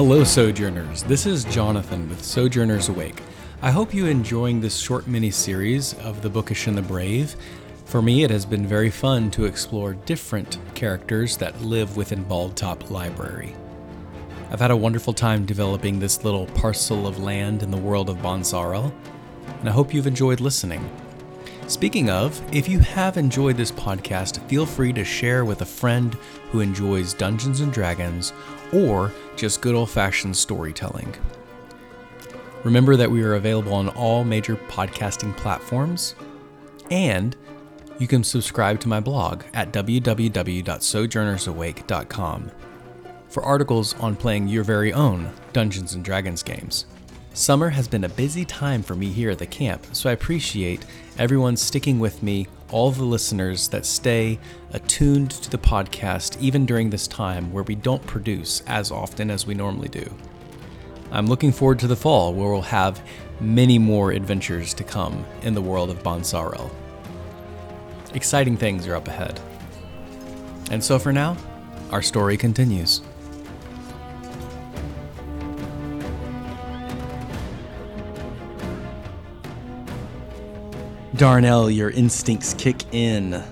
[0.02, 1.02] Hello, Sojourners.
[1.02, 3.20] This is Jonathan with Sojourners Awake.
[3.60, 7.36] I hope you're enjoying this short mini series of The Bookish and the Brave.
[7.84, 12.56] For me, it has been very fun to explore different characters that live within Bald
[12.56, 13.54] Top Library.
[14.50, 18.22] I've had a wonderful time developing this little parcel of land in the world of
[18.22, 18.94] Bonsarel,
[19.58, 20.88] and I hope you've enjoyed listening.
[21.66, 26.14] Speaking of, if you have enjoyed this podcast, feel free to share with a friend
[26.52, 28.32] who enjoys Dungeons and Dragons
[28.72, 31.14] or just good old fashioned storytelling.
[32.64, 36.14] Remember that we are available on all major podcasting platforms,
[36.90, 37.36] and
[37.98, 42.50] you can subscribe to my blog at www.sojournersawake.com
[43.28, 46.86] for articles on playing your very own Dungeons and Dragons games.
[47.32, 50.84] Summer has been a busy time for me here at the camp, so I appreciate
[51.16, 54.38] everyone sticking with me, all the listeners that stay
[54.72, 59.46] attuned to the podcast even during this time where we don't produce as often as
[59.46, 60.08] we normally do.
[61.12, 63.02] I'm looking forward to the fall where we'll have
[63.40, 66.70] many more adventures to come in the world of Bonsarel.
[68.14, 69.40] Exciting things are up ahead.
[70.70, 71.36] And so for now,
[71.90, 73.02] our story continues.
[81.20, 83.44] Darnell, your instincts kick in.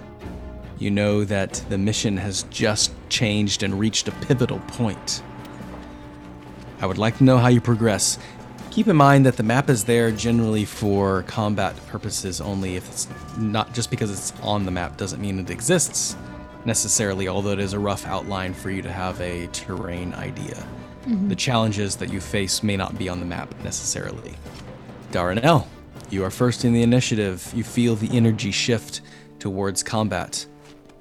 [0.79, 5.23] You know that the mission has just changed and reached a pivotal point.
[6.81, 8.19] I would like to know how you progress.
[8.71, 12.77] Keep in mind that the map is there generally for combat purposes only.
[12.77, 16.17] If it's not just because it's on the map doesn't mean it exists
[16.65, 20.55] necessarily, although it is a rough outline for you to have a terrain idea.
[21.03, 21.29] Mm-hmm.
[21.29, 24.37] The challenges that you face may not be on the map necessarily.
[25.11, 25.69] Darnell,
[26.11, 27.51] you are first in the initiative.
[27.55, 29.03] You feel the energy shift
[29.39, 30.47] towards combat.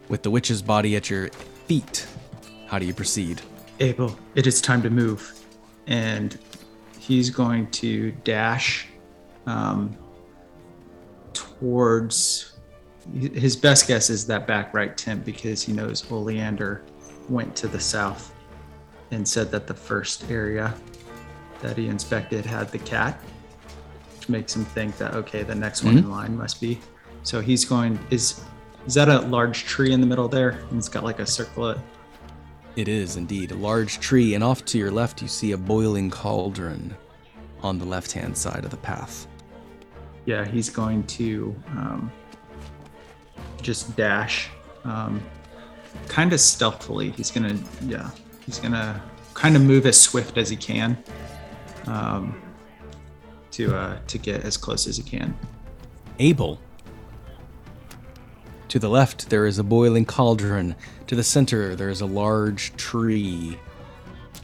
[0.09, 1.29] With the witch's body at your
[1.67, 2.07] feet,
[2.67, 3.41] how do you proceed?
[3.79, 5.33] Abel, it is time to move.
[5.87, 6.37] And
[6.99, 8.87] he's going to dash
[9.45, 9.97] um,
[11.33, 12.53] towards.
[13.13, 16.83] His best guess is that back right tent because he knows Oleander
[17.29, 18.33] went to the south
[19.11, 20.73] and said that the first area
[21.61, 23.21] that he inspected had the cat,
[24.27, 26.79] which makes him think that, okay, the next one in line must be.
[27.23, 27.99] So he's going.
[28.09, 28.41] Is
[28.85, 30.49] is that a large tree in the middle there?
[30.69, 31.77] And it's got like a circlet.
[32.75, 36.09] It is indeed a large tree, and off to your left, you see a boiling
[36.09, 36.95] cauldron
[37.61, 39.27] on the left hand side of the path.
[40.25, 42.11] Yeah, he's going to um,
[43.61, 44.49] just dash,
[44.83, 45.21] um,
[46.07, 47.11] kind of stealthily.
[47.11, 48.09] He's gonna, yeah,
[48.45, 49.01] he's gonna
[49.33, 50.97] kind of move as swift as he can
[51.87, 52.39] um,
[53.57, 55.35] to uh, to get as close as he can.
[56.19, 56.59] Abel.
[58.69, 60.75] To the left, there is a boiling cauldron.
[61.07, 63.57] To the center, there is a large tree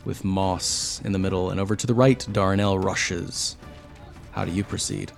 [0.05, 1.51] with moss in the middle.
[1.51, 3.57] And over to the right, Darnell rushes.
[4.32, 5.11] How do you proceed?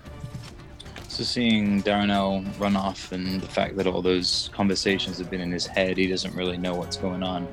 [1.08, 5.52] So seeing Darnell run off and the fact that all those conversations have been in
[5.52, 7.48] his head, he doesn't really know what's going on.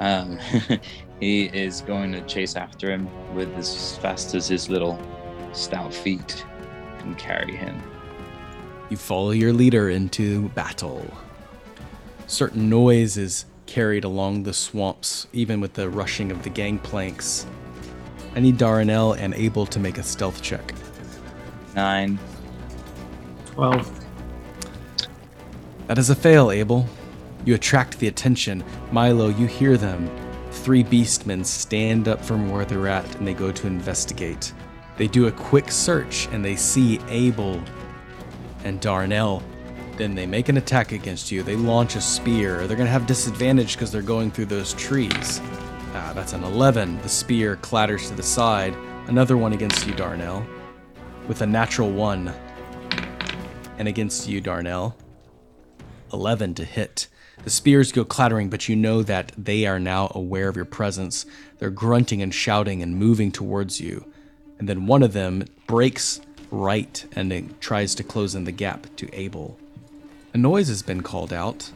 [0.00, 0.38] Um,
[1.20, 4.98] he is going to chase after him with as fast as his little
[5.52, 6.44] stout feet
[6.98, 7.82] can carry him.
[8.88, 11.06] You follow your leader into battle.
[12.26, 17.46] Certain noise is carried along the swamps, even with the rushing of the gangplanks.
[18.34, 20.74] I need Darnell and Abel to make a stealth check.
[21.74, 22.18] Nine.
[23.46, 23.90] Twelve.
[25.86, 26.86] That is a fail, Abel.
[27.44, 28.62] You attract the attention.
[28.92, 30.10] Milo, you hear them.
[30.50, 34.52] Three beastmen stand up from where they're at and they go to investigate.
[35.00, 37.58] They do a quick search and they see Abel
[38.64, 39.42] and Darnell.
[39.96, 41.42] Then they make an attack against you.
[41.42, 42.66] They launch a spear.
[42.66, 45.40] They're going to have disadvantage because they're going through those trees.
[45.94, 47.00] Ah, that's an 11.
[47.00, 48.76] The spear clatters to the side.
[49.06, 50.44] Another one against you, Darnell.
[51.28, 52.34] With a natural one.
[53.78, 54.98] And against you, Darnell.
[56.12, 57.08] 11 to hit.
[57.42, 61.24] The spears go clattering, but you know that they are now aware of your presence.
[61.56, 64.09] They're grunting and shouting and moving towards you.
[64.60, 68.86] And then one of them breaks right and it tries to close in the gap
[68.96, 69.58] to Abel.
[70.34, 71.72] A noise has been called out.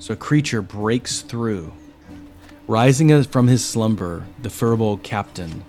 [0.00, 1.72] So a creature breaks through.
[2.66, 5.64] Rising from his slumber, the furball captain,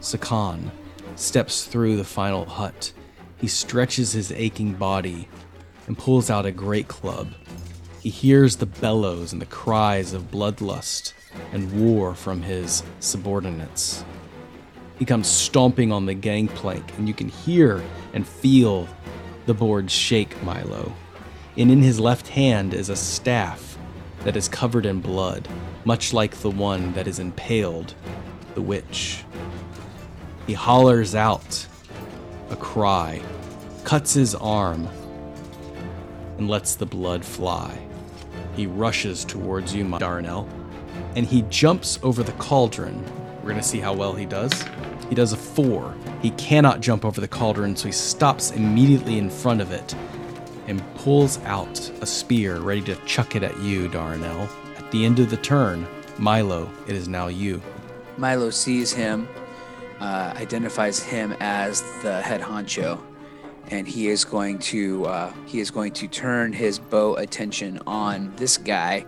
[0.00, 0.72] Sakan,
[1.14, 2.92] steps through the final hut.
[3.36, 5.28] He stretches his aching body
[5.86, 7.34] and pulls out a great club.
[8.00, 11.12] He hears the bellows and the cries of bloodlust
[11.52, 14.04] and war from his subordinates.
[15.00, 17.82] He comes stomping on the gangplank, and you can hear
[18.12, 18.86] and feel
[19.46, 20.92] the boards shake Milo.
[21.56, 23.78] And in his left hand is a staff
[24.24, 25.48] that is covered in blood,
[25.86, 27.94] much like the one that is impaled
[28.54, 29.24] the witch.
[30.46, 31.66] He hollers out
[32.50, 33.22] a cry,
[33.84, 34.86] cuts his arm,
[36.36, 37.78] and lets the blood fly.
[38.54, 40.46] He rushes towards you, Darnell,
[41.16, 43.02] and he jumps over the cauldron.
[43.42, 44.52] We're gonna see how well he does.
[45.10, 45.94] He does a four.
[46.22, 49.94] He cannot jump over the cauldron, so he stops immediately in front of it
[50.68, 54.48] and pulls out a spear, ready to chuck it at you, Darnell.
[54.78, 55.84] At the end of the turn,
[56.16, 57.60] Milo, it is now you.
[58.18, 59.28] Milo sees him,
[59.98, 63.02] uh, identifies him as the head honcho,
[63.68, 68.32] and he is going to uh, he is going to turn his bow attention on
[68.36, 69.04] this guy,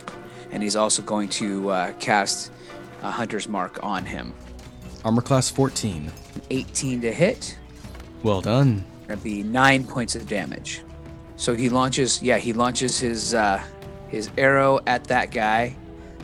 [0.50, 2.50] and he's also going to uh, cast
[3.02, 4.32] a hunter's mark on him.
[5.04, 6.10] Armor class 14.
[6.50, 7.58] 18 to hit.
[8.22, 8.84] Well done.
[9.08, 10.82] Gonna be nine points of damage.
[11.36, 13.62] So he launches, yeah, he launches his uh,
[14.08, 15.74] his arrow at that guy,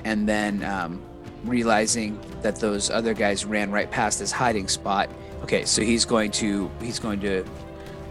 [0.04, 1.02] and then um,
[1.44, 5.10] realizing that those other guys ran right past his hiding spot.
[5.42, 7.44] Okay, so he's going to he's going to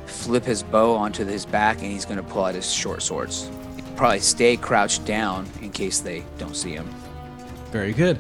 [0.06, 3.50] flip his bow onto his back, and he's going to pull out his short swords.
[3.96, 6.88] Probably stay crouched down in case they don't see him.
[7.72, 8.20] Very good.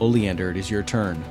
[0.00, 1.22] Oleander, it is your turn.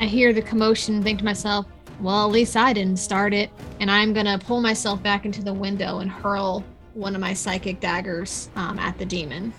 [0.00, 1.66] I hear the commotion and think to myself,
[2.00, 3.50] well, at least I didn't start it.
[3.80, 6.64] And I'm going to pull myself back into the window and hurl
[6.94, 9.52] one of my psychic daggers um, at the demon.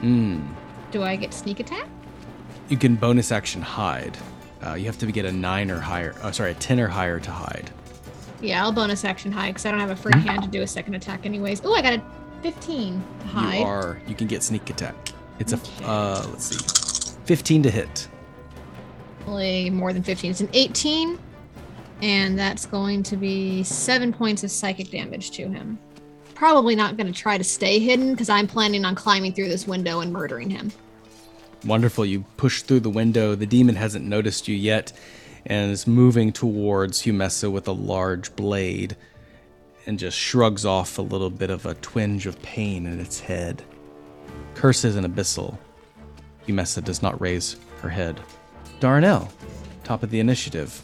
[0.00, 0.40] Hmm.
[0.90, 1.86] Do I get sneak attack?
[2.68, 4.16] You can bonus action hide.
[4.64, 6.14] Uh, you have to get a 9 or higher.
[6.22, 7.70] Oh, sorry, a 10 or higher to hide.
[8.40, 10.66] Yeah, I'll bonus action hide because I don't have a free hand to do a
[10.66, 11.62] second attack, anyways.
[11.64, 12.02] Oh, I got a
[12.42, 13.58] 15 to hide.
[13.58, 14.00] You are.
[14.06, 14.94] You can get sneak attack.
[15.38, 15.84] It's Okay.
[15.84, 15.88] a.
[15.88, 17.16] Uh, let's see.
[17.26, 18.08] 15 to hit.
[19.26, 20.30] Only more than 15.
[20.30, 21.18] It's an 18,
[22.02, 25.78] and that's going to be seven points of psychic damage to him.
[26.34, 29.66] Probably not going to try to stay hidden because I'm planning on climbing through this
[29.66, 30.72] window and murdering him.
[31.64, 32.06] Wonderful.
[32.06, 33.34] You push through the window.
[33.34, 34.92] The demon hasn't noticed you yet
[35.44, 38.96] and is moving towards Humessa with a large blade
[39.86, 43.62] and just shrugs off a little bit of a twinge of pain in its head.
[44.54, 45.58] Curses an abyssal.
[46.46, 48.20] Humessa does not raise her head.
[48.80, 49.30] Darnell,
[49.84, 50.82] top of the initiative.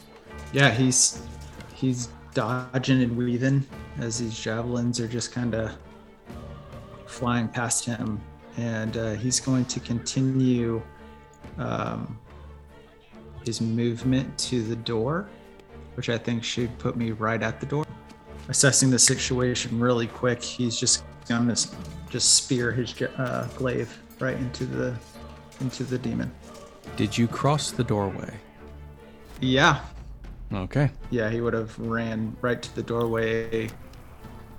[0.53, 1.22] Yeah, he's
[1.74, 3.66] he's dodging and weaving.
[3.99, 5.72] as these javelins are just kind of
[7.07, 8.20] flying past him,
[8.59, 10.82] and uh, he's going to continue
[11.57, 12.18] um,
[13.47, 15.26] his movement to the door,
[15.94, 17.86] which I think should put me right at the door.
[18.49, 21.57] Assessing the situation really quick, he's just gonna
[22.11, 24.94] just spear his uh, glaive right into the
[25.61, 26.30] into the demon.
[26.97, 28.34] Did you cross the doorway?
[29.40, 29.80] Yeah,
[30.53, 30.90] Okay.
[31.11, 33.68] yeah, he would have ran right to the doorway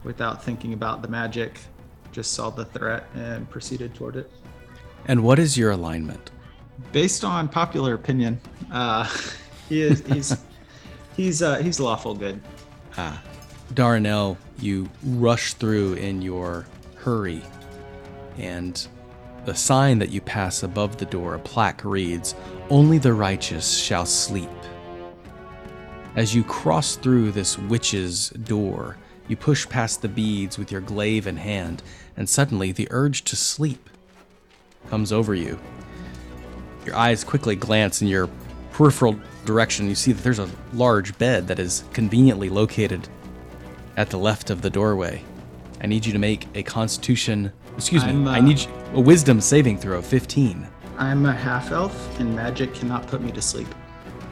[0.03, 1.59] without thinking about the magic.
[2.11, 4.31] Just saw the threat and proceeded toward it.
[5.07, 6.31] And what is your alignment?
[6.91, 8.39] Based on popular opinion,
[8.71, 9.09] uh,
[9.69, 10.37] he is he's
[11.15, 12.39] he's uh, he's lawful good.
[12.97, 13.21] Ah.
[13.73, 16.65] Darnell, you rush through in your
[16.95, 17.41] hurry,
[18.37, 18.87] and
[19.47, 22.35] the sign that you pass above the door, a plaque reads,
[22.69, 24.49] Only the righteous shall sleep.
[26.17, 28.97] As you cross through this witch's door,
[29.29, 31.81] you push past the beads with your glaive in hand,
[32.17, 33.89] and suddenly the urge to sleep
[34.89, 35.57] comes over you.
[36.85, 38.29] Your eyes quickly glance in your
[38.73, 39.87] peripheral direction.
[39.87, 43.07] You see that there's a large bed that is conveniently located
[43.95, 45.23] at the left of the doorway.
[45.79, 49.39] I need you to make a constitution, excuse me, I'm, I uh, need a wisdom
[49.39, 50.67] saving throw of 15.
[50.97, 53.67] I'm a half elf, and magic cannot put me to sleep.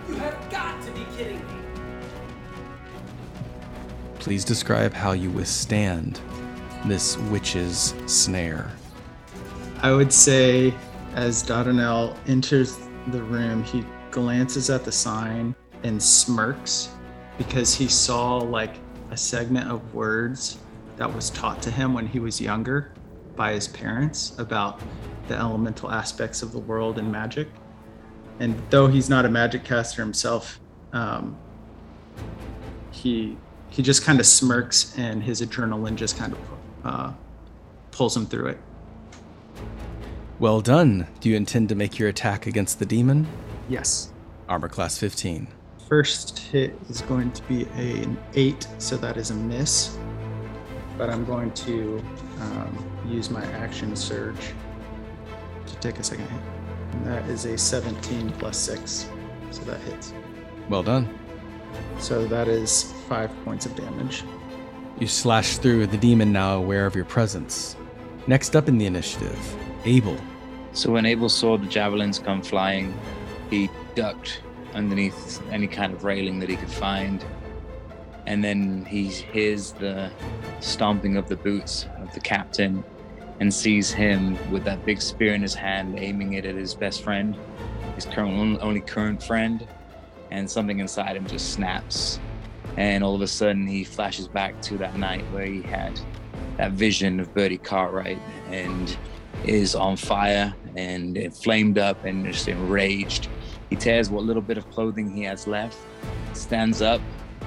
[0.10, 1.54] You have got to be kidding me.
[4.16, 6.20] Please describe how you withstand
[6.86, 8.72] this witch's snare.
[9.82, 10.74] I would say,
[11.14, 16.89] as Dardanel enters the room, he glances at the sign and smirks
[17.38, 18.78] because he saw like
[19.12, 20.58] a segment of words
[20.98, 22.91] that was taught to him when he was younger
[23.36, 24.81] by his parents about
[25.27, 27.47] the elemental aspects of the world and magic.
[28.39, 30.59] And though he's not a magic caster himself,
[30.93, 31.38] um,
[32.91, 33.38] he
[33.69, 36.39] he just kind of smirks and his adrenaline just kind of
[36.86, 37.13] uh,
[37.91, 38.57] pulls him through it.
[40.39, 41.07] Well done.
[41.19, 43.27] Do you intend to make your attack against the demon?
[43.67, 44.13] Yes.
[44.47, 45.47] Armor class 15.
[45.89, 49.97] First hit is going to be a, an eight, so that is a miss.
[50.97, 52.03] But I'm going to
[52.39, 54.53] um, use my action surge
[55.68, 56.41] to take a second hit.
[56.93, 59.10] And that is a 17 plus six,
[59.51, 60.14] so that hits.
[60.70, 61.08] Well done.
[61.99, 64.24] So that is five points of damage.
[64.99, 67.76] You slash through the demon now aware of your presence.
[68.28, 70.18] Next up in the initiative, Abel.
[70.74, 72.97] So when Abel saw the javelins come flying,
[73.49, 74.41] he ducked
[74.74, 77.24] underneath any kind of railing that he could find.
[78.26, 80.12] And then he hears the
[80.60, 82.84] stomping of the boots of the captain
[83.39, 87.03] and sees him with that big spear in his hand, aiming it at his best
[87.03, 87.38] friend,
[87.95, 89.67] his current only current friend.
[90.31, 92.19] And something inside him just snaps.
[92.77, 95.99] And all of a sudden, he flashes back to that night where he had
[96.57, 98.19] that vision of Bertie Cartwright
[98.49, 98.97] and
[99.45, 103.27] is on fire and flamed up and just enraged.
[103.69, 105.77] He tears what little bit of clothing he has left,
[106.33, 107.01] stands up,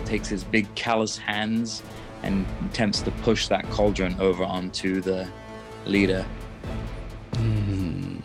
[0.05, 1.83] takes his big callous hands,
[2.23, 5.29] and attempts to push that cauldron over onto the
[5.87, 6.27] leader.
[7.35, 8.19] Hmm.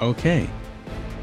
[0.00, 0.48] Okay.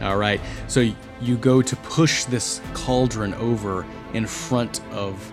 [0.01, 0.39] All right.
[0.67, 0.91] So
[1.21, 5.31] you go to push this cauldron over in front of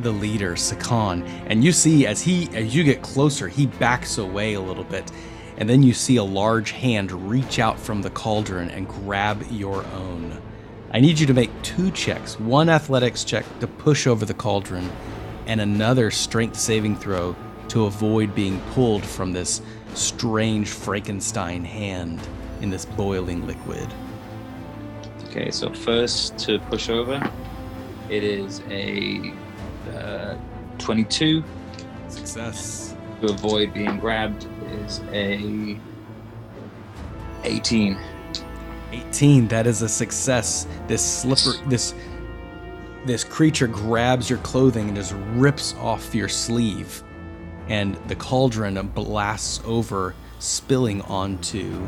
[0.00, 4.54] the leader, Sakan, and you see as he as you get closer, he backs away
[4.54, 5.10] a little bit,
[5.56, 9.84] and then you see a large hand reach out from the cauldron and grab your
[9.86, 10.40] own.
[10.92, 14.88] I need you to make two checks: one athletics check to push over the cauldron,
[15.46, 17.34] and another strength saving throw
[17.68, 19.62] to avoid being pulled from this
[19.94, 22.20] strange Frankenstein hand
[22.60, 23.86] in this boiling liquid.
[25.26, 27.20] Okay, so first to push over,
[28.08, 29.32] it is a
[29.94, 30.36] uh,
[30.78, 31.44] 22.
[32.08, 32.96] Success.
[33.20, 34.46] To avoid being grabbed
[34.84, 35.78] is a
[37.44, 37.98] 18.
[38.90, 41.94] 18 that is a success this slipper this
[43.04, 47.02] this creature grabs your clothing and just rips off your sleeve
[47.68, 51.86] and the cauldron blasts over spilling onto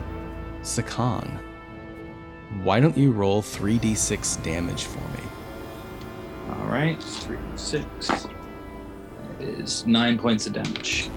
[0.62, 1.38] sakan
[2.62, 5.24] why don't you roll 3d6 damage for me
[6.50, 8.28] All right, 3d6.
[9.38, 11.08] That is nine points of damage.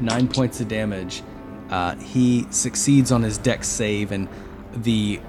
[0.00, 1.22] nine points of damage.
[1.70, 4.28] Uh, he succeeds on his Dex save, and
[4.74, 5.20] the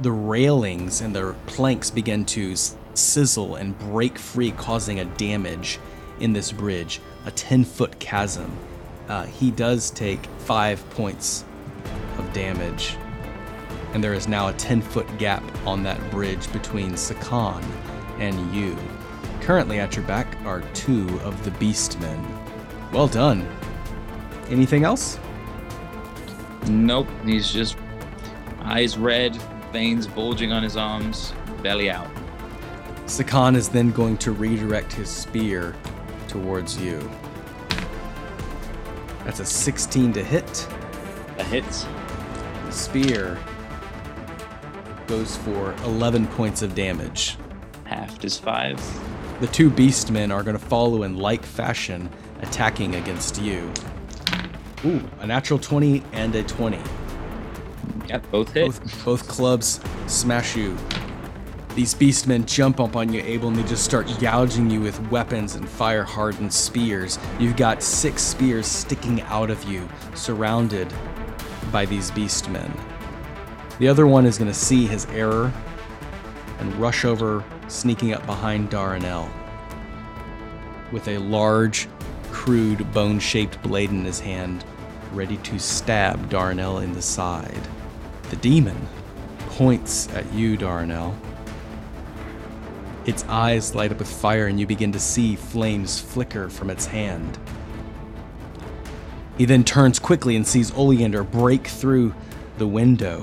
[0.00, 2.54] the railings and the planks begin to
[2.94, 5.78] sizzle and break free, causing a damage
[6.20, 8.50] in this bridge, a ten foot chasm.
[9.08, 11.44] Uh, he does take five points
[12.18, 12.96] of damage,
[13.94, 17.62] and there is now a ten foot gap on that bridge between Sakan
[18.18, 18.76] and you.
[19.48, 22.22] currently at your back are two of the beastmen.
[22.92, 23.48] Well done.
[24.50, 25.18] Anything else?
[26.66, 27.08] Nope.
[27.24, 27.78] He's just
[28.60, 29.36] eyes red,
[29.72, 32.10] veins bulging on his arms, belly out.
[33.06, 35.74] Sakan is then going to redirect his spear
[36.28, 37.10] towards you.
[39.24, 40.68] That's a 16 to hit.
[41.36, 41.86] That hits.
[42.64, 43.38] The spear
[45.06, 47.36] goes for 11 points of damage.
[47.84, 48.78] Half is five.
[49.40, 52.10] The two beastmen are going to follow in like fashion,
[52.42, 53.72] attacking against you.
[54.84, 56.78] Ooh, a natural 20 and a 20.
[58.08, 58.66] Yep, both hit.
[58.66, 60.76] Both, both clubs smash you.
[61.78, 65.54] These beastmen jump up on you, Abel, and they just start gouging you with weapons
[65.54, 67.20] and fire hardened spears.
[67.38, 70.92] You've got six spears sticking out of you, surrounded
[71.70, 72.76] by these beastmen.
[73.78, 75.52] The other one is going to see his error
[76.58, 79.30] and rush over, sneaking up behind Darnell
[80.90, 81.86] with a large,
[82.32, 84.64] crude, bone shaped blade in his hand,
[85.12, 87.68] ready to stab Darnell in the side.
[88.30, 88.88] The demon
[89.50, 91.16] points at you, Darnell.
[93.08, 96.84] Its eyes light up with fire, and you begin to see flames flicker from its
[96.84, 97.38] hand.
[99.38, 102.14] He then turns quickly and sees Oleander break through
[102.58, 103.22] the window,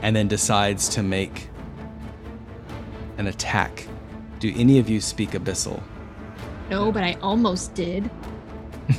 [0.00, 1.50] and then decides to make
[3.18, 3.86] an attack.
[4.38, 5.82] Do any of you speak Abyssal?
[6.70, 8.10] No, but I almost did.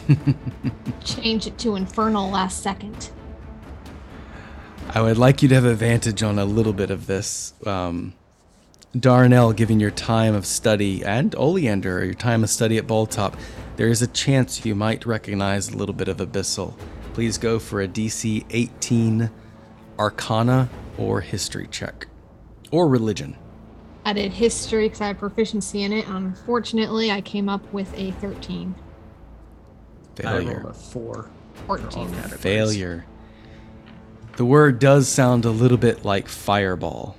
[1.03, 3.09] Change it to infernal last second.
[4.89, 7.55] I would like you to have advantage on a little bit of this.
[7.65, 8.13] Um,
[8.99, 13.35] Darnell, given your time of study, and Oleander, your time of study at Bald Top,
[13.75, 16.75] there is a chance you might recognize a little bit of Abyssal.
[17.13, 19.31] Please go for a DC 18
[19.97, 20.69] Arcana
[20.99, 22.05] or History check.
[22.71, 23.35] Or Religion.
[24.05, 26.07] I did history because I have proficiency in it.
[26.07, 28.75] Unfortunately, I came up with a 13.
[30.23, 30.65] I rolled Failure.
[30.69, 31.31] a four.
[31.65, 32.09] 14.
[32.13, 33.05] Failure.
[34.37, 37.15] The word does sound a little bit like fireball.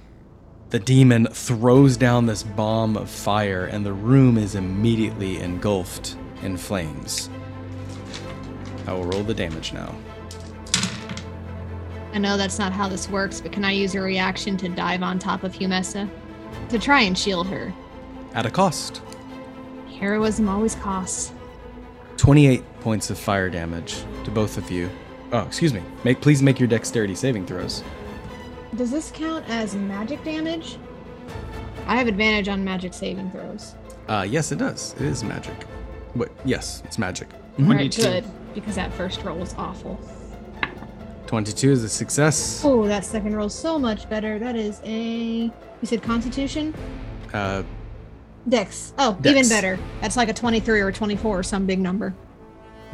[0.71, 6.57] The demon throws down this bomb of fire, and the room is immediately engulfed in
[6.57, 7.31] flames.
[8.87, 9.95] I will roll the damage now.
[12.13, 15.03] I know that's not how this works, but can I use a reaction to dive
[15.03, 16.09] on top of Humessa?
[16.69, 17.73] To try and shield her.
[18.35, 19.03] At a cost.
[19.99, 21.33] Heroism always costs.
[22.17, 24.91] 28 points of fire damage to both of you.
[25.33, 25.83] Oh, excuse me.
[26.05, 27.83] Make please make your dexterity saving throws.
[28.77, 30.79] Does this count as magic damage?
[31.87, 33.75] I have advantage on magic saving throws.
[34.09, 34.95] Uh, yes, it does.
[34.95, 35.55] It is magic.
[36.17, 37.29] But yes, it's magic.
[37.59, 38.03] Alright, 22.
[38.03, 38.25] good.
[38.55, 40.01] Because that first roll was awful.
[41.27, 42.63] 22 is a success.
[42.65, 44.39] Oh, that second roll's so much better.
[44.39, 45.45] That is a.
[45.45, 45.53] You
[45.85, 46.75] said Constitution?
[47.33, 47.63] Uh,
[48.49, 48.93] Dex.
[48.99, 49.37] Oh, Dex.
[49.37, 49.79] even better.
[50.01, 52.15] That's like a 23 or a 24 or some big number.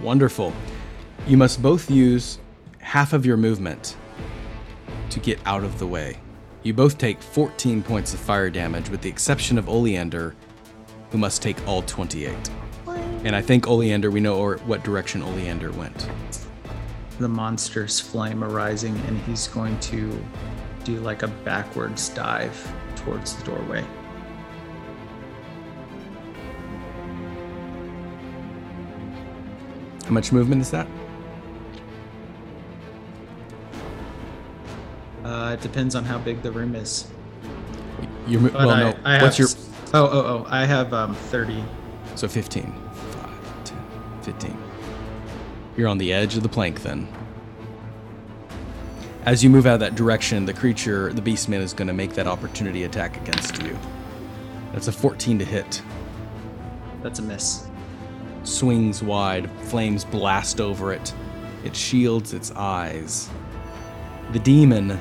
[0.01, 0.53] Wonderful.
[1.26, 2.39] You must both use
[2.78, 3.97] half of your movement
[5.11, 6.18] to get out of the way.
[6.62, 10.34] You both take 14 points of fire damage, with the exception of Oleander,
[11.11, 12.34] who must take all 28.
[13.24, 16.08] And I think Oleander, we know or what direction Oleander went.
[17.18, 20.22] The monster's flame arising, and he's going to
[20.84, 23.84] do like a backwards dive towards the doorway.
[30.04, 30.86] How much movement is that?
[35.51, 37.09] Uh, it depends on how big the room is.
[38.28, 38.98] Your, mo- But well, I, no.
[39.05, 39.48] I have, What's your
[39.92, 40.46] Oh, oh, oh!
[40.48, 41.64] I have um 30.
[42.14, 43.78] so 15, 5, 10,
[44.22, 44.57] 15.
[45.76, 47.09] You're on the edge of the plank then.
[49.26, 52.12] As you move out of that direction, the creature, the beastman, is going to make
[52.12, 53.76] that opportunity attack against you.
[54.72, 55.82] That's a 14 to hit.
[57.03, 57.66] That's a miss.
[58.44, 61.12] Swings wide, flames blast over it.
[61.64, 63.28] It shields its eyes.
[64.32, 64.98] The demon,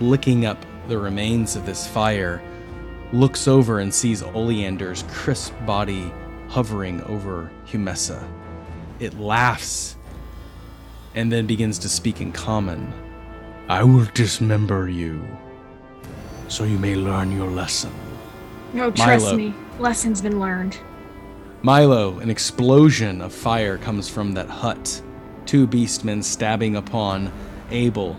[0.00, 2.42] licking up the remains of this fire,
[3.12, 6.12] looks over and sees Oleander's crisp body
[6.48, 8.26] hovering over Humessa.
[8.98, 9.96] It laughs
[11.14, 12.92] and then begins to speak in common.
[13.68, 15.24] I will dismember you,
[16.48, 17.92] so you may learn your lesson.
[18.72, 19.36] No, trust Milo.
[19.36, 19.54] me.
[19.78, 20.78] Lesson's been learned.
[21.62, 25.02] Milo, an explosion of fire comes from that hut.
[25.46, 27.32] Two beastmen stabbing upon
[27.70, 28.18] Abel.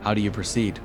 [0.00, 0.80] How do you proceed?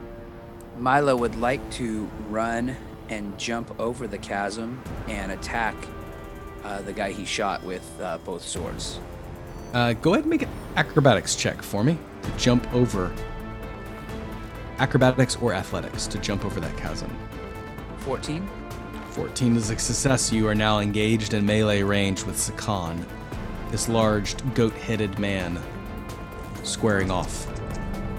[0.80, 2.75] Milo would like to run
[3.09, 5.75] and jump over the chasm and attack
[6.63, 8.99] uh, the guy he shot with uh, both swords.
[9.73, 13.13] Uh, go ahead and make an acrobatics check for me to jump over.
[14.80, 17.15] Acrobatics or athletics to jump over that chasm.
[17.99, 18.47] 14?
[19.11, 20.32] 14 is a success.
[20.32, 23.03] You are now engaged in melee range with Sakan,
[23.71, 25.59] this large goat headed man
[26.63, 27.47] squaring off.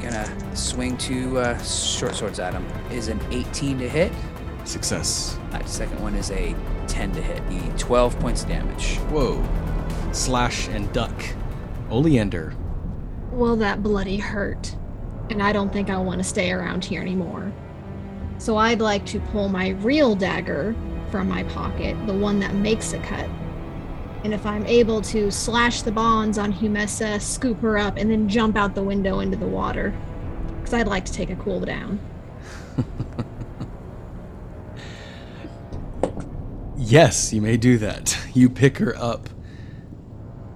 [0.09, 2.67] Gonna swing two uh, short swords at him.
[2.91, 4.11] Is an 18 to hit.
[4.65, 5.39] Success.
[5.51, 6.57] That second one is a
[6.87, 7.47] 10 to hit.
[7.51, 8.97] The 12 points of damage.
[9.11, 9.47] Whoa.
[10.13, 11.13] Slash and duck.
[11.91, 12.55] Oleander.
[13.33, 14.75] Well, that bloody hurt.
[15.29, 17.53] And I don't think I want to stay around here anymore.
[18.39, 20.75] So I'd like to pull my real dagger
[21.11, 23.29] from my pocket, the one that makes a cut.
[24.25, 28.29] And if I'm able to slash the bonds on Humessa, scoop her up, and then
[28.29, 29.95] jump out the window into the water.
[30.59, 32.01] Because I'd like to take a cool down.
[36.89, 38.17] Yes, you may do that.
[38.33, 39.29] You pick her up,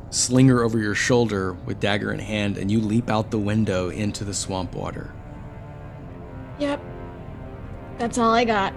[0.08, 3.90] sling her over your shoulder with dagger in hand, and you leap out the window
[3.90, 5.12] into the swamp water.
[6.58, 6.80] Yep.
[7.98, 8.72] That's all I got.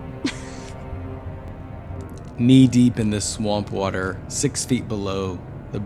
[2.37, 5.39] Knee deep in this swamp water, six feet below
[5.71, 5.79] the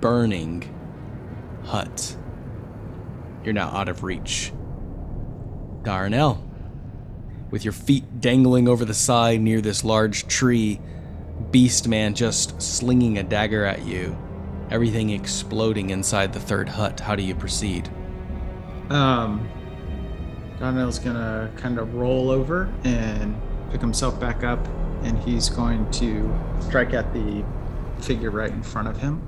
[0.00, 0.68] burning
[1.64, 2.16] hut.
[3.44, 4.52] You're now out of reach.
[5.82, 6.44] Darnell,
[7.50, 10.80] with your feet dangling over the side near this large tree,
[11.50, 14.16] Beast Man just slinging a dagger at you,
[14.70, 16.98] everything exploding inside the third hut.
[16.98, 17.88] How do you proceed?
[18.90, 19.48] Um,
[20.58, 23.40] Donnell's gonna kind of roll over and
[23.70, 24.66] pick himself back up,
[25.04, 27.44] and he's going to strike at the
[28.00, 29.26] figure right in front of him.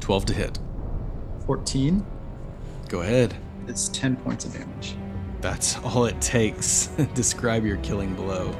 [0.00, 0.58] 12 to hit.
[1.46, 2.04] 14.
[2.88, 3.34] Go ahead.
[3.66, 4.96] It's 10 points of damage.
[5.40, 6.86] That's all it takes.
[7.14, 8.54] Describe your killing blow.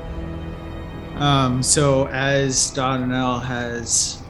[1.16, 4.22] Um, so as Donnell has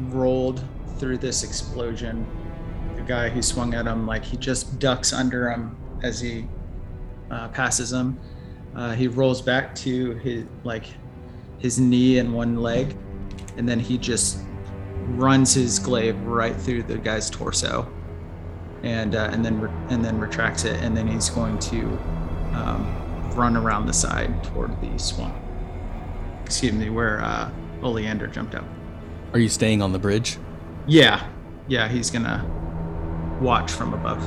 [0.00, 0.64] rolled
[0.98, 2.26] through this explosion,
[2.96, 6.46] the guy who swung at him, like he just ducks under him as he
[7.30, 8.18] uh, passes him.
[8.74, 10.86] Uh, he rolls back to his like
[11.58, 12.96] his knee and one leg,
[13.56, 14.38] and then he just
[15.08, 17.90] runs his glaive right through the guy's torso,
[18.82, 21.82] and uh, and then re- and then retracts it, and then he's going to
[22.54, 25.34] um, run around the side toward the swamp
[26.46, 27.50] excuse me, where uh,
[27.82, 28.64] Oleander jumped out.
[29.32, 30.38] Are you staying on the bridge?
[30.86, 31.28] Yeah,
[31.66, 32.48] yeah, he's gonna
[33.40, 34.22] watch from above.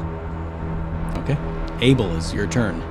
[1.19, 1.37] Okay.
[1.79, 2.83] Abel is your turn.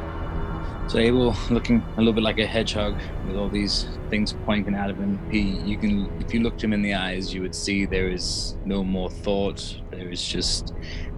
[0.89, 4.89] So Abel, looking a little bit like a hedgehog with all these things pointing out
[4.89, 7.85] of him, he you can if you looked him in the eyes, you would see
[7.85, 9.79] there is no more thought.
[9.91, 10.73] There is just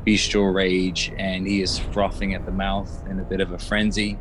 [0.05, 4.19] bestial rage, and he is frothing at the mouth in a bit of a frenzy.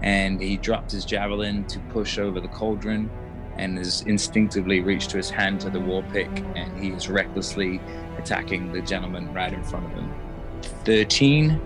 [0.00, 3.10] And he dropped his javelin to push over the cauldron,
[3.58, 7.78] and has instinctively reached to his hand to the war pick, and he is recklessly
[8.16, 10.10] attacking the gentleman right in front of him.
[10.62, 11.60] Thirteen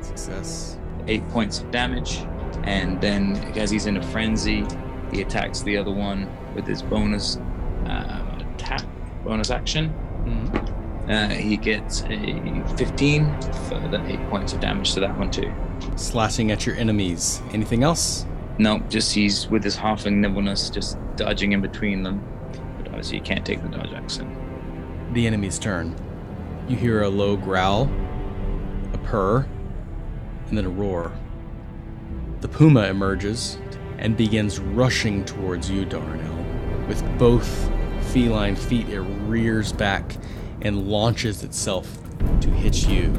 [0.00, 0.78] Success.
[1.08, 2.20] eight points of damage,
[2.64, 4.64] and then as he's in a frenzy,
[5.12, 7.38] he attacks the other one with his bonus
[7.86, 8.84] uh, attack,
[9.24, 9.94] bonus action.
[10.24, 10.74] Mhm.
[11.10, 13.24] Uh, he gets a 15
[13.68, 15.50] for the eight points of damage to that one too.
[15.96, 17.40] Slashing at your enemies.
[17.52, 18.26] Anything else?
[18.58, 22.22] No, just he's with his halfling nimbleness, just dodging in between them.
[22.76, 24.34] But obviously, you can't take the dodge action.
[25.14, 25.94] The enemy's turn.
[26.68, 27.88] You hear a low growl,
[28.92, 29.46] a purr,
[30.48, 31.12] and then a roar.
[32.40, 33.58] The puma emerges
[33.98, 36.36] and begins rushing towards you, Darnell.
[36.86, 37.68] With both
[38.12, 40.16] feline feet, it rears back
[40.62, 41.98] and launches itself
[42.40, 43.10] to hit you.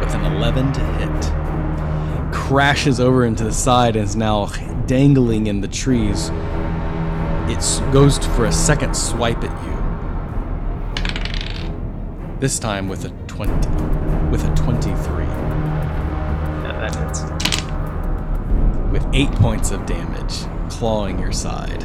[0.00, 2.34] With an 11 to hit.
[2.34, 4.46] Crashes over into the side and is now
[4.86, 6.30] dangling in the trees.
[7.46, 7.60] It
[7.92, 9.74] goes for a second swipe at you.
[12.40, 13.52] This time with a 20
[14.30, 15.23] with a 23
[19.14, 21.84] 8 points of damage clawing your side.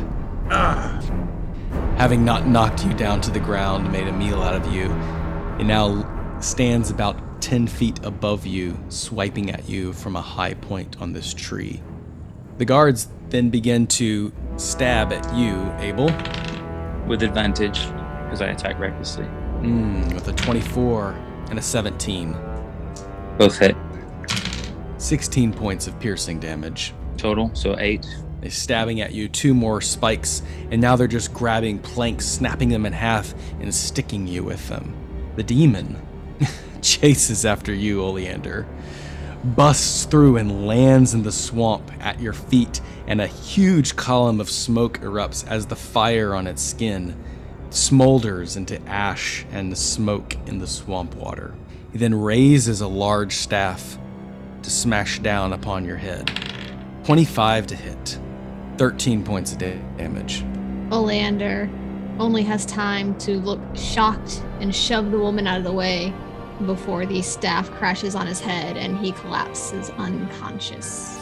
[1.98, 4.86] Having not knocked you down to the ground, made a meal out of you,
[5.60, 11.00] it now stands about 10 feet above you, swiping at you from a high point
[11.00, 11.84] on this tree.
[12.58, 16.10] The guards then begin to stab at you, Abel,
[17.08, 17.86] With advantage,
[18.24, 19.26] because I attack recklessly.
[19.62, 21.12] mm, with a 24
[21.50, 22.36] and a 17.
[23.38, 23.76] Both hit.
[24.98, 26.94] 16 points of piercing damage.
[27.20, 28.08] Total, so eight.
[28.40, 30.42] They're stabbing at you, two more spikes,
[30.72, 34.96] and now they're just grabbing planks, snapping them in half, and sticking you with them.
[35.36, 36.02] The demon
[36.82, 38.66] chases after you, Oleander,
[39.44, 44.50] busts through and lands in the swamp at your feet, and a huge column of
[44.50, 47.22] smoke erupts as the fire on its skin
[47.70, 51.54] smolders into ash and smoke in the swamp water.
[51.92, 54.00] He then raises a large staff
[54.64, 56.32] to smash down upon your head.
[57.10, 58.20] 25 to hit.
[58.78, 60.46] 13 points of da- damage.
[60.92, 61.68] Oleander
[62.20, 66.14] only has time to look shocked and shove the woman out of the way
[66.68, 71.19] before the staff crashes on his head and he collapses unconscious.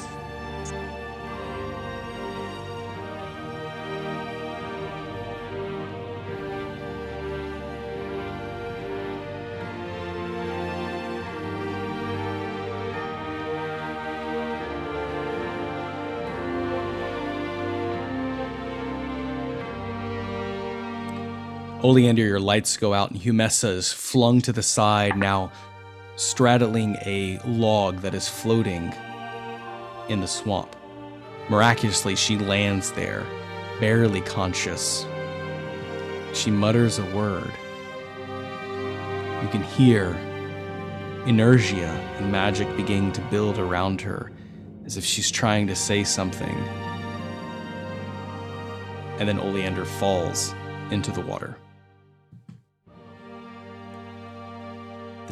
[21.83, 25.51] Oleander, your lights go out, and Humessa is flung to the side, now
[26.15, 28.91] straddling a log that is floating
[30.09, 30.75] in the swamp.
[31.49, 33.23] Miraculously, she lands there,
[33.79, 35.05] barely conscious.
[36.33, 37.51] She mutters a word.
[39.43, 40.17] You can hear
[41.27, 44.31] inertia and magic beginning to build around her
[44.83, 46.57] as if she's trying to say something.
[49.19, 50.55] And then Oleander falls
[50.89, 51.55] into the water.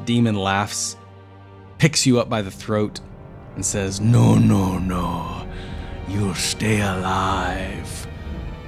[0.05, 0.97] Demon laughs,
[1.77, 2.99] picks you up by the throat,
[3.55, 5.47] and says, No, no, no.
[6.07, 8.07] You'll stay alive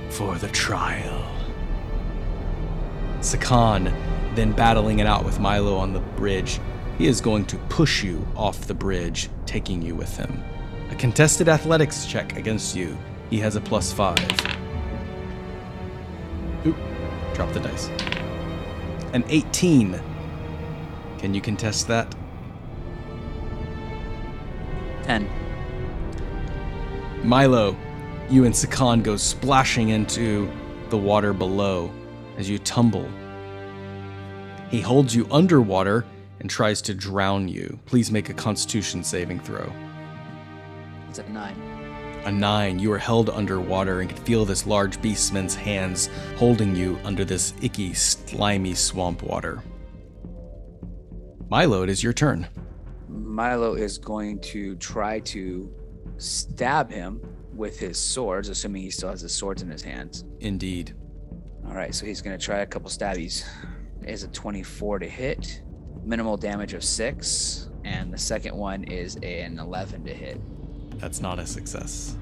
[0.09, 1.23] for the trial.
[3.19, 3.93] Sakan,
[4.35, 6.59] then battling it out with Milo on the bridge,
[6.97, 10.43] he is going to push you off the bridge, taking you with him.
[10.89, 12.97] A contested athletics check against you.
[13.29, 14.17] He has a plus five.
[16.65, 16.77] Oop,
[17.33, 17.89] drop the dice.
[19.13, 19.99] An 18.
[21.17, 22.13] Can you contest that?
[25.03, 25.29] 10.
[27.23, 27.75] Milo,
[28.29, 30.51] you and Sakan go splashing into
[30.89, 31.91] the water below
[32.37, 33.09] as you tumble.
[34.69, 36.05] He holds you underwater
[36.39, 37.79] and tries to drown you.
[37.85, 39.71] Please make a constitution saving throw.
[41.09, 41.77] It's at 9.
[42.25, 46.99] A nine, you are held underwater and can feel this large beastman's hands holding you
[47.05, 49.63] under this icky, slimy swamp water.
[51.49, 52.45] Milo, it is your turn.
[53.07, 55.73] Milo is going to try to
[56.17, 57.21] stab him
[57.53, 60.25] with his swords, assuming he still has his swords in his hands.
[60.41, 60.93] Indeed.
[61.65, 63.45] All right, so he's going to try a couple stabbies.
[64.03, 65.61] It is a 24 to hit,
[66.03, 70.41] minimal damage of 6, and the second one is an 11 to hit.
[70.99, 72.17] That's not a success.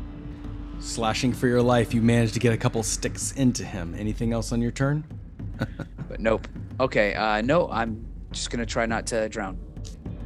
[0.79, 3.95] Slashing for your life, you manage to get a couple sticks into him.
[3.97, 5.03] Anything else on your turn?
[6.07, 6.47] But nope.
[6.79, 8.05] Okay, uh, no, I'm
[8.35, 9.57] just going to try not to drown.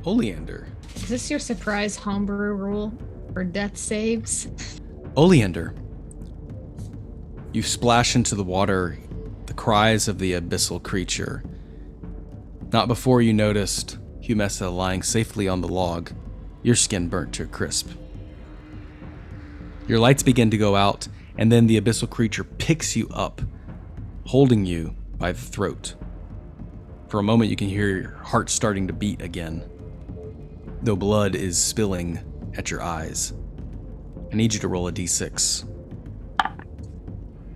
[0.05, 0.67] Oleander.
[0.95, 2.91] Is this your surprise homebrew rule
[3.33, 4.49] for death saves?
[5.15, 5.75] Oleander.
[7.53, 8.97] You splash into the water,
[9.45, 11.43] the cries of the abyssal creature.
[12.71, 16.11] Not before you noticed Humessa lying safely on the log,
[16.61, 17.89] your skin burnt to a crisp.
[19.87, 21.07] Your lights begin to go out,
[21.37, 23.41] and then the abyssal creature picks you up,
[24.25, 25.95] holding you by the throat.
[27.09, 29.67] For a moment, you can hear your heart starting to beat again,
[30.83, 32.19] though blood is spilling
[32.55, 33.33] at your eyes.
[34.31, 35.67] I need you to roll a d6.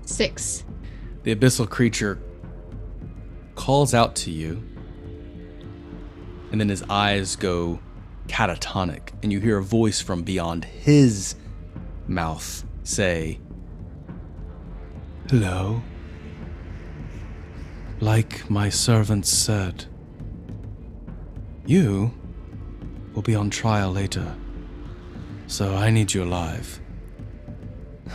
[0.06, 0.64] Six.
[1.22, 2.20] The abyssal creature
[3.54, 4.64] calls out to you,
[6.52, 7.80] and then his eyes go
[8.28, 11.36] catatonic, and you hear a voice from beyond his
[12.08, 13.40] mouth say,
[15.30, 15.82] Hello.
[18.04, 19.86] Like my servant said,
[21.66, 22.14] you
[23.14, 24.36] will be on trial later,
[25.48, 26.82] so I need you alive.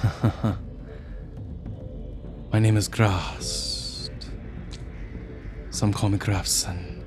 [2.53, 4.11] My name is Grast.
[5.70, 7.03] Some call me Grafson.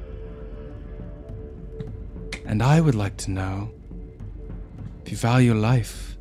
[2.47, 3.69] And I would like to know
[5.05, 6.17] if you value life,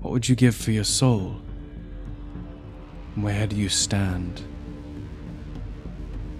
[0.00, 1.40] what would you give for your soul?
[3.14, 4.42] Where do you stand?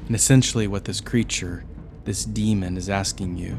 [0.07, 1.65] And essentially, what this creature,
[2.05, 3.59] this demon, is asking you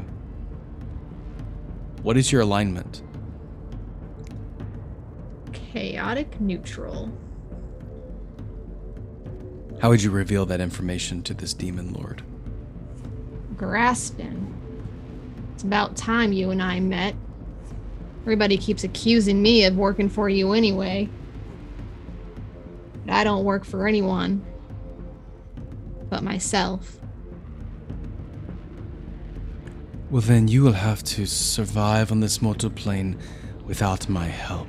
[2.02, 3.02] what is your alignment?
[5.52, 7.10] Chaotic neutral.
[9.80, 12.22] How would you reveal that information to this demon lord?
[13.56, 14.54] Graspin.
[15.54, 17.16] It's about time you and I met.
[18.22, 21.08] Everybody keeps accusing me of working for you anyway.
[23.04, 24.44] But I don't work for anyone
[26.08, 26.98] but myself.
[30.10, 33.18] Well, then you will have to survive on this mortal plane
[33.64, 34.68] without my help.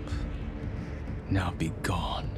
[1.29, 2.31] Now be gone.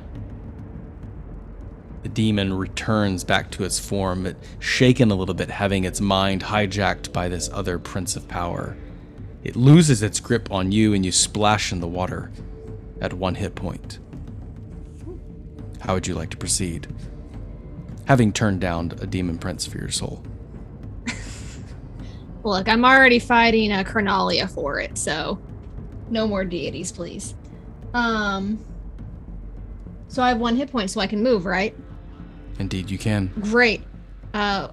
[2.03, 6.41] The demon returns back to its form, it shaken a little bit, having its mind
[6.41, 8.77] hijacked by this other prince of power.
[9.43, 12.31] It loses its grip on you and you splash in the water
[13.01, 13.99] at one hit point.
[15.79, 16.87] How would you like to proceed?
[18.09, 20.23] Having turned down a demon prince for your soul.
[22.43, 25.39] Look, I'm already fighting a Chronalia for it, so
[26.09, 27.35] no more deities, please.
[27.93, 28.65] Um.
[30.07, 31.75] So I have one hit point, so I can move, right?
[32.57, 33.27] Indeed, you can.
[33.41, 33.83] Great.
[34.33, 34.69] Uh,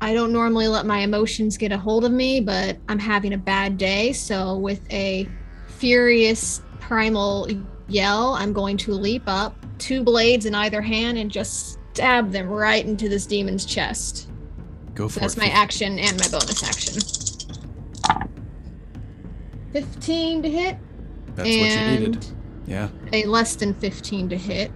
[0.00, 3.38] I don't normally let my emotions get a hold of me, but I'm having a
[3.38, 4.14] bad day.
[4.14, 5.28] So, with a
[5.66, 7.46] furious primal
[7.88, 12.48] yell, I'm going to leap up, two blades in either hand, and just stab them
[12.48, 14.28] right into this demon's chest.
[14.94, 15.40] Go So for that's it.
[15.40, 17.00] That's my action and my bonus action.
[19.72, 20.76] 15 to hit
[21.34, 22.26] That's what you and needed.
[22.66, 22.88] Yeah.
[23.12, 24.70] a less than 15 to hit.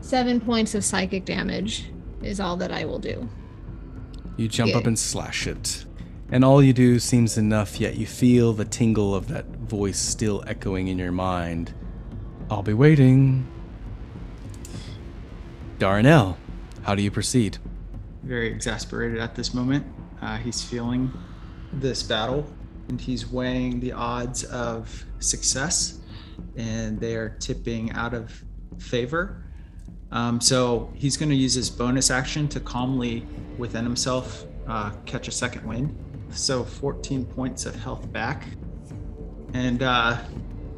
[0.00, 1.90] Seven points of psychic damage
[2.22, 3.28] is all that I will do.
[4.38, 5.84] You jump up and slash it.
[6.30, 10.42] And all you do seems enough, yet you feel the tingle of that voice still
[10.46, 11.74] echoing in your mind.
[12.50, 13.46] I'll be waiting.
[15.78, 16.36] Darnell,
[16.82, 17.58] how do you proceed?
[18.28, 19.86] very exasperated at this moment.
[20.20, 21.10] Uh, he's feeling
[21.72, 22.46] this battle
[22.88, 25.98] and he's weighing the odds of success,
[26.56, 28.44] and they are tipping out of
[28.78, 29.44] favor.
[30.10, 33.26] Um, so he's going to use his bonus action to calmly,
[33.58, 35.96] within himself, uh, catch a second wind.
[36.30, 38.46] So 14 points of health back.
[39.52, 40.18] And uh,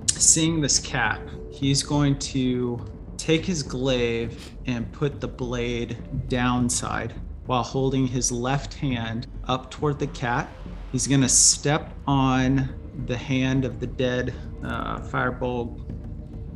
[0.08, 1.20] seeing this cap,
[1.52, 2.84] he's going to
[3.30, 5.96] take his glaive and put the blade
[6.28, 7.14] downside
[7.46, 10.48] while holding his left hand up toward the cat.
[10.90, 12.74] He's going to step on
[13.06, 15.80] the hand of the dead uh, firebolt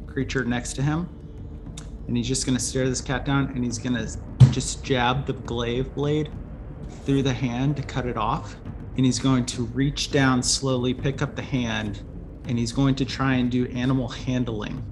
[0.08, 1.08] creature next to him.
[2.08, 4.18] And he's just going to stare this cat down and he's going to
[4.50, 6.28] just jab the glaive blade
[7.04, 8.56] through the hand to cut it off.
[8.96, 12.02] And he's going to reach down slowly, pick up the hand,
[12.48, 14.84] and he's going to try and do animal handling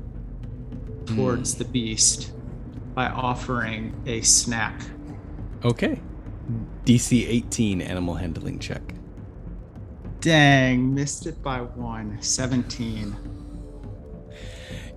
[1.06, 2.32] towards the beast
[2.94, 4.80] by offering a snack.
[5.64, 6.00] Okay.
[6.84, 8.82] DC 18 animal handling check.
[10.20, 12.20] Dang, missed it by one.
[12.20, 13.16] 17.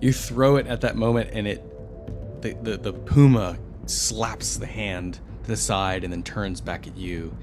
[0.00, 5.20] You throw it at that moment, and it, the, the, the puma slaps the hand
[5.42, 7.36] to the side and then turns back at you,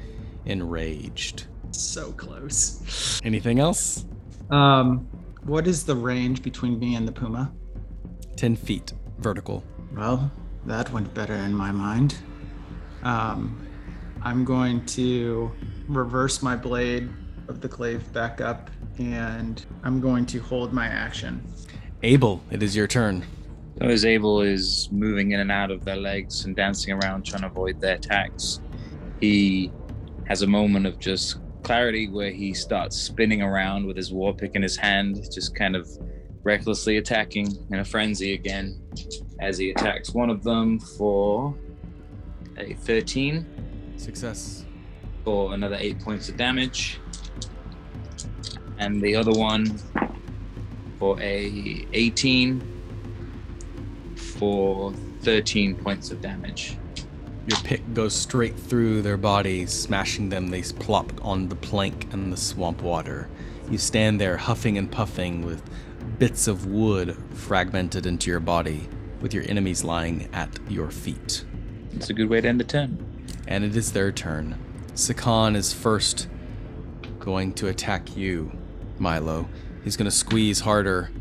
[0.46, 1.48] enraged.
[1.72, 3.20] So close.
[3.24, 4.06] Anything else?
[4.50, 5.08] Um,
[5.44, 7.52] what is the range between me and the puma?
[8.44, 9.64] 10 feet vertical.
[9.96, 10.30] Well,
[10.66, 12.18] that went better in my mind.
[13.02, 13.66] Um,
[14.22, 15.50] I'm going to
[15.88, 17.10] reverse my blade
[17.48, 18.70] of the glaive back up,
[19.00, 21.42] and I'm going to hold my action.
[22.02, 23.26] Abel, it is your turn.
[23.80, 27.44] So as Abel is moving in and out of their legs and dancing around trying
[27.44, 28.60] to avoid their attacks,
[29.22, 29.72] he
[30.26, 34.56] has a moment of just clarity where he starts spinning around with his war pick
[34.56, 35.88] in his hand, just kind of
[36.44, 38.80] recklessly attacking in a frenzy again
[39.40, 41.56] as he attacks one of them for
[42.58, 43.46] a 13
[43.98, 44.66] Success.
[45.24, 47.00] for another 8 points of damage.
[48.78, 49.80] And the other one
[51.00, 52.62] for a 18
[54.16, 56.78] for 13 points of damage.
[57.48, 60.48] Your pick goes straight through their bodies, smashing them.
[60.48, 63.30] They plop on the plank and the swamp water.
[63.70, 65.62] You stand there huffing and puffing with
[66.24, 68.88] bits of wood fragmented into your body,
[69.20, 71.44] with your enemies lying at your feet.
[71.92, 73.28] It's a good way to end the turn.
[73.46, 74.58] And it is their turn.
[74.94, 76.30] Sakan is first
[77.20, 78.58] going to attack you,
[79.00, 79.50] Milo.
[79.84, 81.12] He's going to squeeze harder.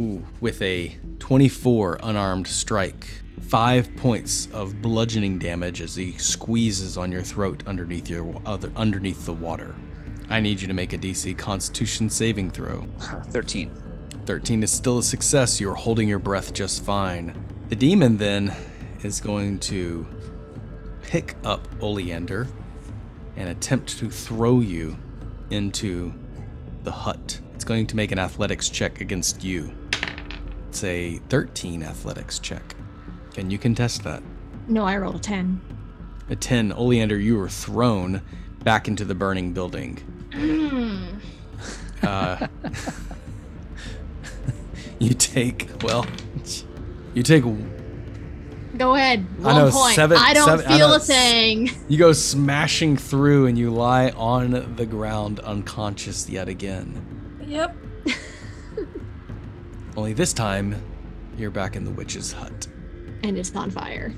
[0.00, 3.20] Ooh, with a 24 unarmed strike.
[3.42, 9.26] Five points of bludgeoning damage as he squeezes on your throat underneath your other underneath
[9.26, 9.74] the water.
[10.30, 12.86] I need you to make a DC Constitution saving throw.
[13.32, 13.87] 13.
[14.28, 15.58] 13 is still a success.
[15.58, 17.34] You're holding your breath just fine.
[17.70, 18.54] The demon then
[19.02, 20.06] is going to
[21.00, 22.46] pick up Oleander
[23.36, 24.98] and attempt to throw you
[25.48, 26.12] into
[26.82, 27.40] the hut.
[27.54, 29.74] It's going to make an athletics check against you.
[30.68, 32.76] It's a 13 athletics check.
[33.32, 34.22] Can you contest that?
[34.68, 35.58] No, I rolled a 10.
[36.28, 38.20] A 10, Oleander, you were thrown
[38.62, 39.96] back into the burning building.
[42.02, 42.46] Uh,
[44.98, 46.06] you take, well,
[47.14, 47.44] you take,
[48.76, 49.26] Go ahead.
[49.42, 49.96] One I know, point.
[49.96, 51.70] seven- I don't seven- I feel know, a thing.
[51.88, 57.04] you go smashing through and you lie on the ground unconscious yet again.
[57.46, 57.76] Yep.
[59.96, 60.80] Only this time,
[61.36, 62.68] you're back in the witch's hut.
[63.24, 64.14] And it's on fire.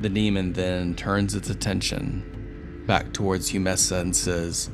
[0.00, 4.68] The demon then turns its attention back towards Humessa and says,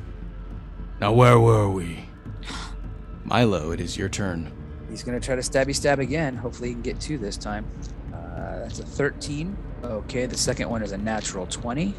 [1.00, 2.06] Now, where were we?
[3.24, 4.50] Milo, it is your turn.
[4.92, 6.36] He's gonna try to stabby stab again.
[6.36, 7.64] Hopefully, he can get two this time.
[8.12, 9.56] Uh, that's a 13.
[9.82, 11.94] Okay, the second one is a natural 20.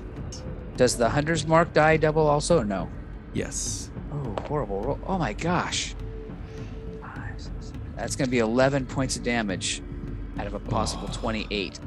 [0.78, 2.60] Does the hunter's mark die double also?
[2.60, 2.88] or No.
[3.34, 3.90] Yes.
[4.12, 5.00] Oh, horrible roll.
[5.08, 5.96] Oh my gosh.
[7.96, 9.82] That's gonna be 11 points of damage
[10.38, 11.80] out of a possible 28.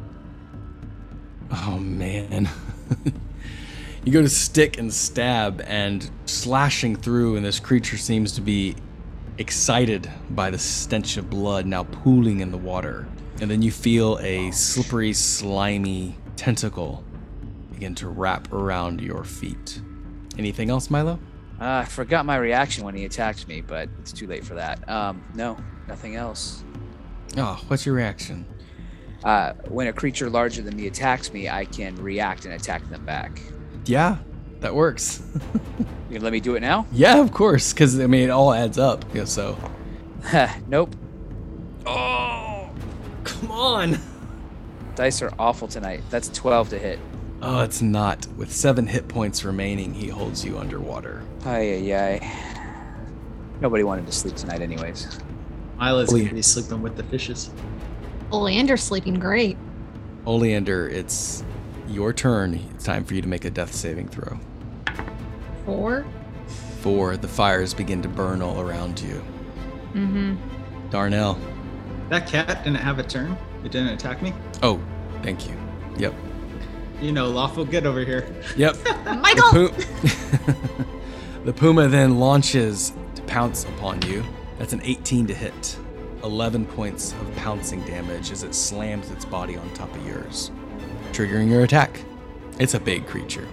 [1.52, 2.48] Oh man.
[4.04, 8.74] you go to stick and stab and slashing through, and this creature seems to be
[9.39, 13.07] excited by the stench of blood now pooling in the water.
[13.41, 17.05] And then you feel a slippery, slimy tentacle
[17.72, 19.80] begin to wrap around your feet.
[20.39, 21.18] Anything else, Milo?
[21.61, 24.87] Uh, I forgot my reaction when he attacked me, but it's too late for that.
[24.89, 26.64] Um, no, nothing else.
[27.37, 28.47] Oh, what's your reaction?
[29.24, 33.05] Uh, when a creature larger than me attacks me, I can react and attack them
[33.05, 33.41] back.
[33.84, 34.18] Yeah,
[34.61, 35.22] that works.
[36.09, 36.86] You gonna let me do it now?
[36.92, 39.04] yeah, of course, because I mean it all adds up.
[39.12, 39.57] Yeah, so.
[40.68, 40.94] nope.
[41.84, 42.70] Oh,
[43.24, 43.98] come on.
[44.94, 46.02] Dice are awful tonight.
[46.11, 46.98] That's 12 to hit.
[47.42, 48.26] Oh, it's not.
[48.36, 51.22] With seven hit points remaining, he holds you underwater.
[51.44, 52.62] Ay, ay, ay.
[53.61, 55.20] Nobody wanted to sleep tonight, anyways.
[55.78, 56.22] Milo's Lee.
[56.22, 57.50] gonna be sleeping with the fishes.
[58.32, 59.57] Oleander's sleeping great.
[60.26, 61.44] Oleander, it's
[61.88, 62.54] your turn.
[62.74, 64.38] It's time for you to make a death saving throw.
[65.66, 66.06] Four.
[66.80, 69.22] Four, the fires begin to burn all around you.
[69.92, 70.36] Mm-hmm.
[70.90, 71.38] Darnell.
[72.08, 73.36] That cat didn't have a turn.
[73.64, 74.32] It didn't attack me.
[74.62, 74.80] Oh,
[75.22, 75.56] thank you.
[75.98, 76.14] Yep.
[77.00, 78.32] You know, lawful good over here.
[78.56, 78.76] Yep.
[79.20, 79.50] Michael!
[79.50, 79.68] Pu-
[81.44, 84.24] the puma then launches to pounce upon you.
[84.58, 85.76] That's an 18 to hit.
[86.22, 90.50] 11 points of pouncing damage as it slams its body on top of yours,
[91.12, 92.00] triggering your attack.
[92.58, 93.46] It's a big creature.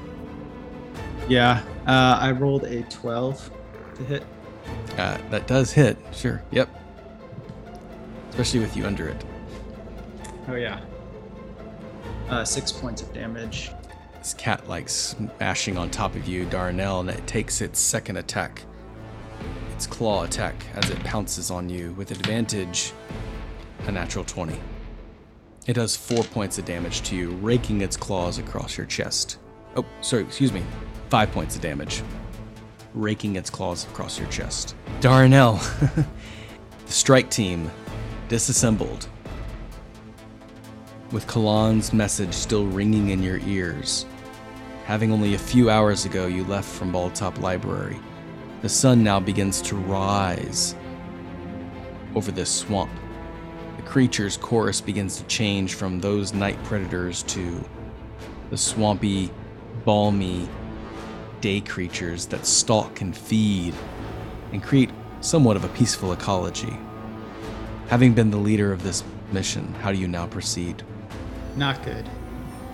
[1.27, 1.63] Yeah.
[1.87, 3.51] Uh, I rolled a 12
[3.95, 4.23] to hit.
[4.97, 6.41] Uh, that does hit, sure.
[6.51, 6.69] Yep.
[8.29, 9.23] Especially with you under it.
[10.47, 10.81] Oh yeah.
[12.29, 13.71] Uh, six points of damage.
[14.17, 18.63] This cat like smashing on top of you, Darnell, and it takes its second attack.
[19.75, 22.93] Its claw attack as it pounces on you with advantage.
[23.87, 24.59] A natural 20.
[25.67, 29.37] It does four points of damage to you, raking its claws across your chest.
[29.75, 30.63] Oh, sorry, excuse me.
[31.13, 32.01] Five points of damage.
[32.95, 34.75] Raking its claws across your chest.
[34.99, 35.57] Darnell.
[35.95, 36.05] the
[36.87, 37.69] strike team
[38.29, 39.07] disassembled
[41.11, 44.07] with Kalan's message still ringing in your ears.
[44.85, 47.99] Having only a few hours ago you left from Bald Top Library,
[48.63, 50.73] the sun now begins to rise
[52.15, 52.89] over this swamp.
[53.77, 57.63] The creature's chorus begins to change from those night predators to
[58.49, 59.29] the swampy,
[59.85, 60.49] balmy
[61.43, 63.73] day creatures that stalk and feed
[64.53, 64.89] and create
[65.19, 66.73] somewhat of a peaceful ecology.
[67.89, 70.83] Having been the leader of this mission, how do you now proceed?
[71.57, 72.07] Not good.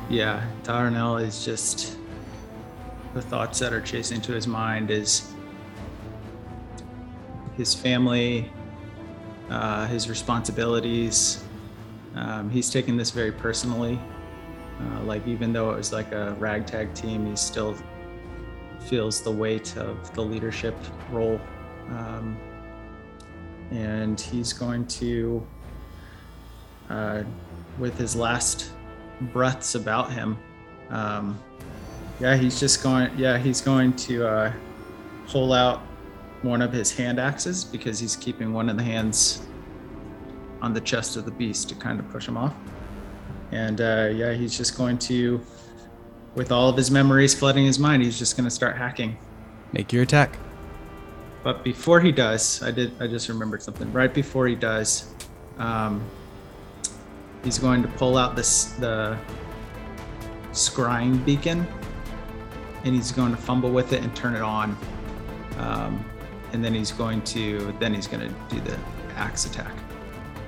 [0.07, 1.97] Yeah, Darnell is just
[3.15, 5.33] the thoughts that are chasing to his mind is
[7.57, 8.51] his family,
[9.49, 11.43] uh, his responsibilities.
[12.13, 13.99] Um, he's taking this very personally.
[14.79, 17.75] Uh, like even though it was like a ragtag team, he's still
[18.87, 20.75] feels the weight of the leadership
[21.11, 21.39] role.
[21.89, 22.37] Um,
[23.71, 25.45] and he's going to
[26.89, 27.23] uh,
[27.77, 28.71] with his last
[29.33, 30.37] breaths about him.
[30.89, 31.39] Um,
[32.19, 33.17] yeah, he's just going.
[33.17, 34.53] Yeah, he's going to uh,
[35.27, 35.81] pull out
[36.41, 39.45] one of his hand axes because he's keeping one of the hands
[40.61, 42.53] on the chest of the beast to kind of push him off.
[43.51, 45.41] And uh, yeah, he's just going to,
[46.35, 49.17] with all of his memories flooding his mind, he's just going to start hacking.
[49.73, 50.37] Make your attack.
[51.43, 53.01] But before he does, I did.
[53.01, 53.91] I just remembered something.
[53.93, 55.13] Right before he does,
[55.57, 56.03] um,
[57.43, 59.17] he's going to pull out this the
[60.51, 61.65] scrying beacon,
[62.83, 64.77] and he's going to fumble with it and turn it on.
[65.57, 66.03] Um,
[66.51, 68.77] and then he's going to then he's going to do the
[69.15, 69.73] axe attack.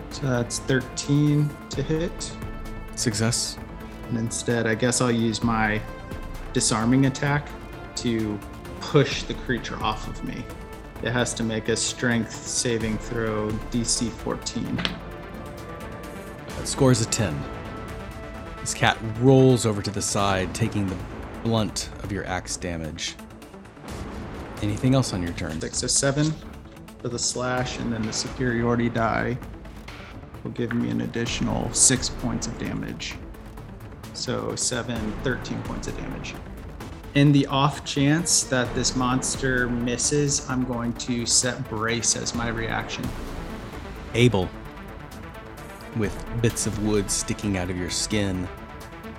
[0.09, 2.31] So that's 13 to hit.
[2.95, 3.57] Success.
[4.11, 5.81] And instead, I guess I'll use my
[6.51, 7.47] disarming attack
[7.95, 8.37] to
[8.81, 10.43] push the creature off of me.
[11.01, 14.81] It has to make a strength saving throw DC 14.
[16.59, 17.41] It scores a 10.
[18.59, 20.97] This cat rolls over to the side, taking the
[21.41, 23.15] blunt of your axe damage.
[24.61, 25.61] Anything else on your turn?
[25.61, 26.33] Six to seven
[26.99, 29.37] for the slash, and then the superiority die
[30.43, 33.15] will give me an additional six points of damage.
[34.21, 36.35] So seven, 13 points of damage.
[37.15, 42.49] in the off chance that this monster misses, I'm going to set brace as my
[42.49, 43.03] reaction.
[44.13, 44.47] Abel,
[45.97, 48.47] with bits of wood sticking out of your skin,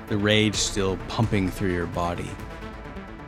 [0.07, 2.31] the rage still pumping through your body.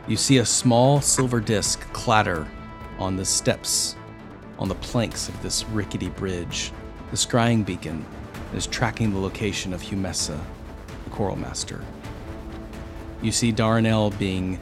[0.07, 2.47] You see a small silver disc clatter
[2.99, 3.97] on the steps,
[4.59, 6.71] on the planks of this rickety bridge.
[7.11, 8.05] The scrying beacon
[8.53, 10.39] is tracking the location of Humessa,
[11.15, 11.83] the Coral Master.
[13.21, 14.59] You see Darnell being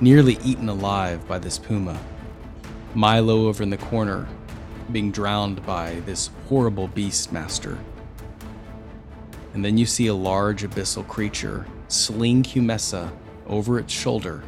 [0.00, 2.00] nearly eaten alive by this puma.
[2.94, 4.26] Milo over in the corner
[4.90, 7.78] being drowned by this horrible beast master.
[9.54, 13.12] And then you see a large abyssal creature sling Humessa
[13.46, 14.42] over its shoulder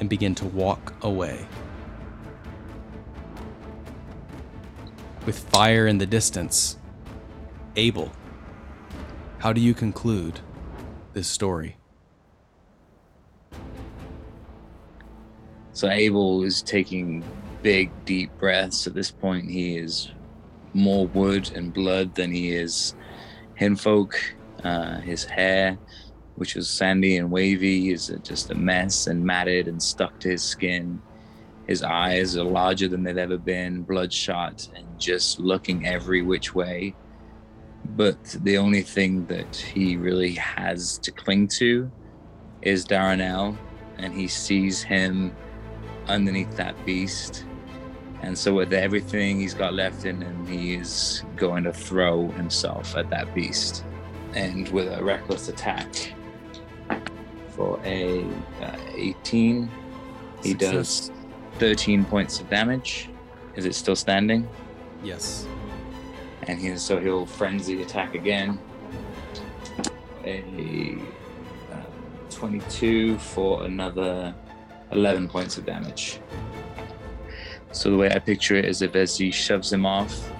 [0.00, 1.46] and begin to walk away.
[5.26, 6.78] With fire in the distance,
[7.76, 8.10] Abel,
[9.38, 10.40] how do you conclude
[11.12, 11.76] this story?
[15.72, 17.24] So Abel is taking
[17.62, 18.86] big, deep breaths.
[18.88, 20.10] At this point, he is
[20.74, 22.94] more wood and blood than he is
[23.58, 24.14] henfolk.
[24.64, 25.78] Uh, his hair,
[26.34, 30.42] which was sandy and wavy, is just a mess and matted and stuck to his
[30.42, 31.00] skin.
[31.68, 36.96] His eyes are larger than they've ever been, bloodshot and just looking every which way.
[37.84, 41.90] But the only thing that he really has to cling to
[42.62, 43.56] is Darnell,
[43.98, 45.34] and he sees him
[46.06, 47.44] underneath that beast.
[48.22, 52.96] And so, with everything he's got left in him, he is going to throw himself
[52.96, 53.84] at that beast.
[54.34, 56.12] And with a reckless attack
[57.50, 58.24] for a
[58.60, 59.70] uh, 18,
[60.42, 61.10] he does
[61.58, 63.08] 13 points of damage.
[63.54, 64.48] Is it still standing?
[65.02, 65.46] Yes.
[66.48, 68.58] And he, so he'll frenzy attack again.
[70.24, 70.98] A
[71.72, 71.76] uh,
[72.30, 74.34] 22 for another
[74.92, 76.20] 11 points of damage.
[77.72, 80.30] So the way I picture it is if as he shoves him off,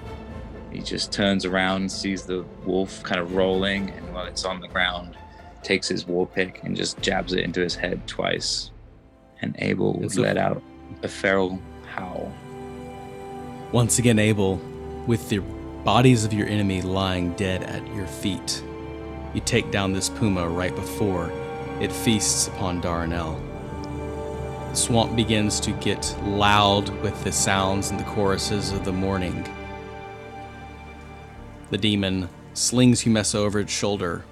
[0.71, 4.67] he just turns around, sees the wolf kind of rolling, and while it's on the
[4.67, 5.15] ground,
[5.63, 8.71] takes his war pick and just jabs it into his head twice.
[9.41, 10.61] And Abel It's a- let out
[11.03, 12.31] a feral howl.
[13.71, 14.59] Once again, Abel,
[15.05, 15.39] with the
[15.83, 18.63] bodies of your enemy lying dead at your feet,
[19.33, 21.31] you take down this puma right before
[21.79, 23.39] it feasts upon Darnell.
[24.69, 29.47] The swamp begins to get loud with the sounds and the choruses of the morning.
[31.71, 34.25] The demon slings Humessa over its shoulder,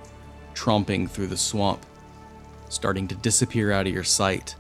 [0.54, 1.86] tromping through the swamp,
[2.70, 4.56] starting to disappear out of your sight,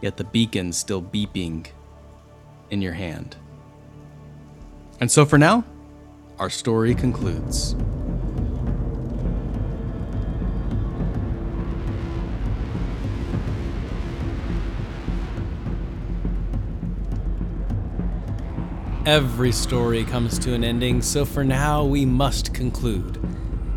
[0.00, 1.66] yet the beacon still beeping
[2.70, 3.36] in your hand.
[5.00, 5.64] And so for now,
[6.40, 7.76] our story concludes.
[19.04, 23.18] Every story comes to an ending, so for now we must conclude.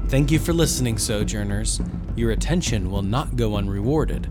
[0.08, 1.82] Thank you for listening, Sojourners.
[2.16, 4.30] Your attention will not go unrewarded,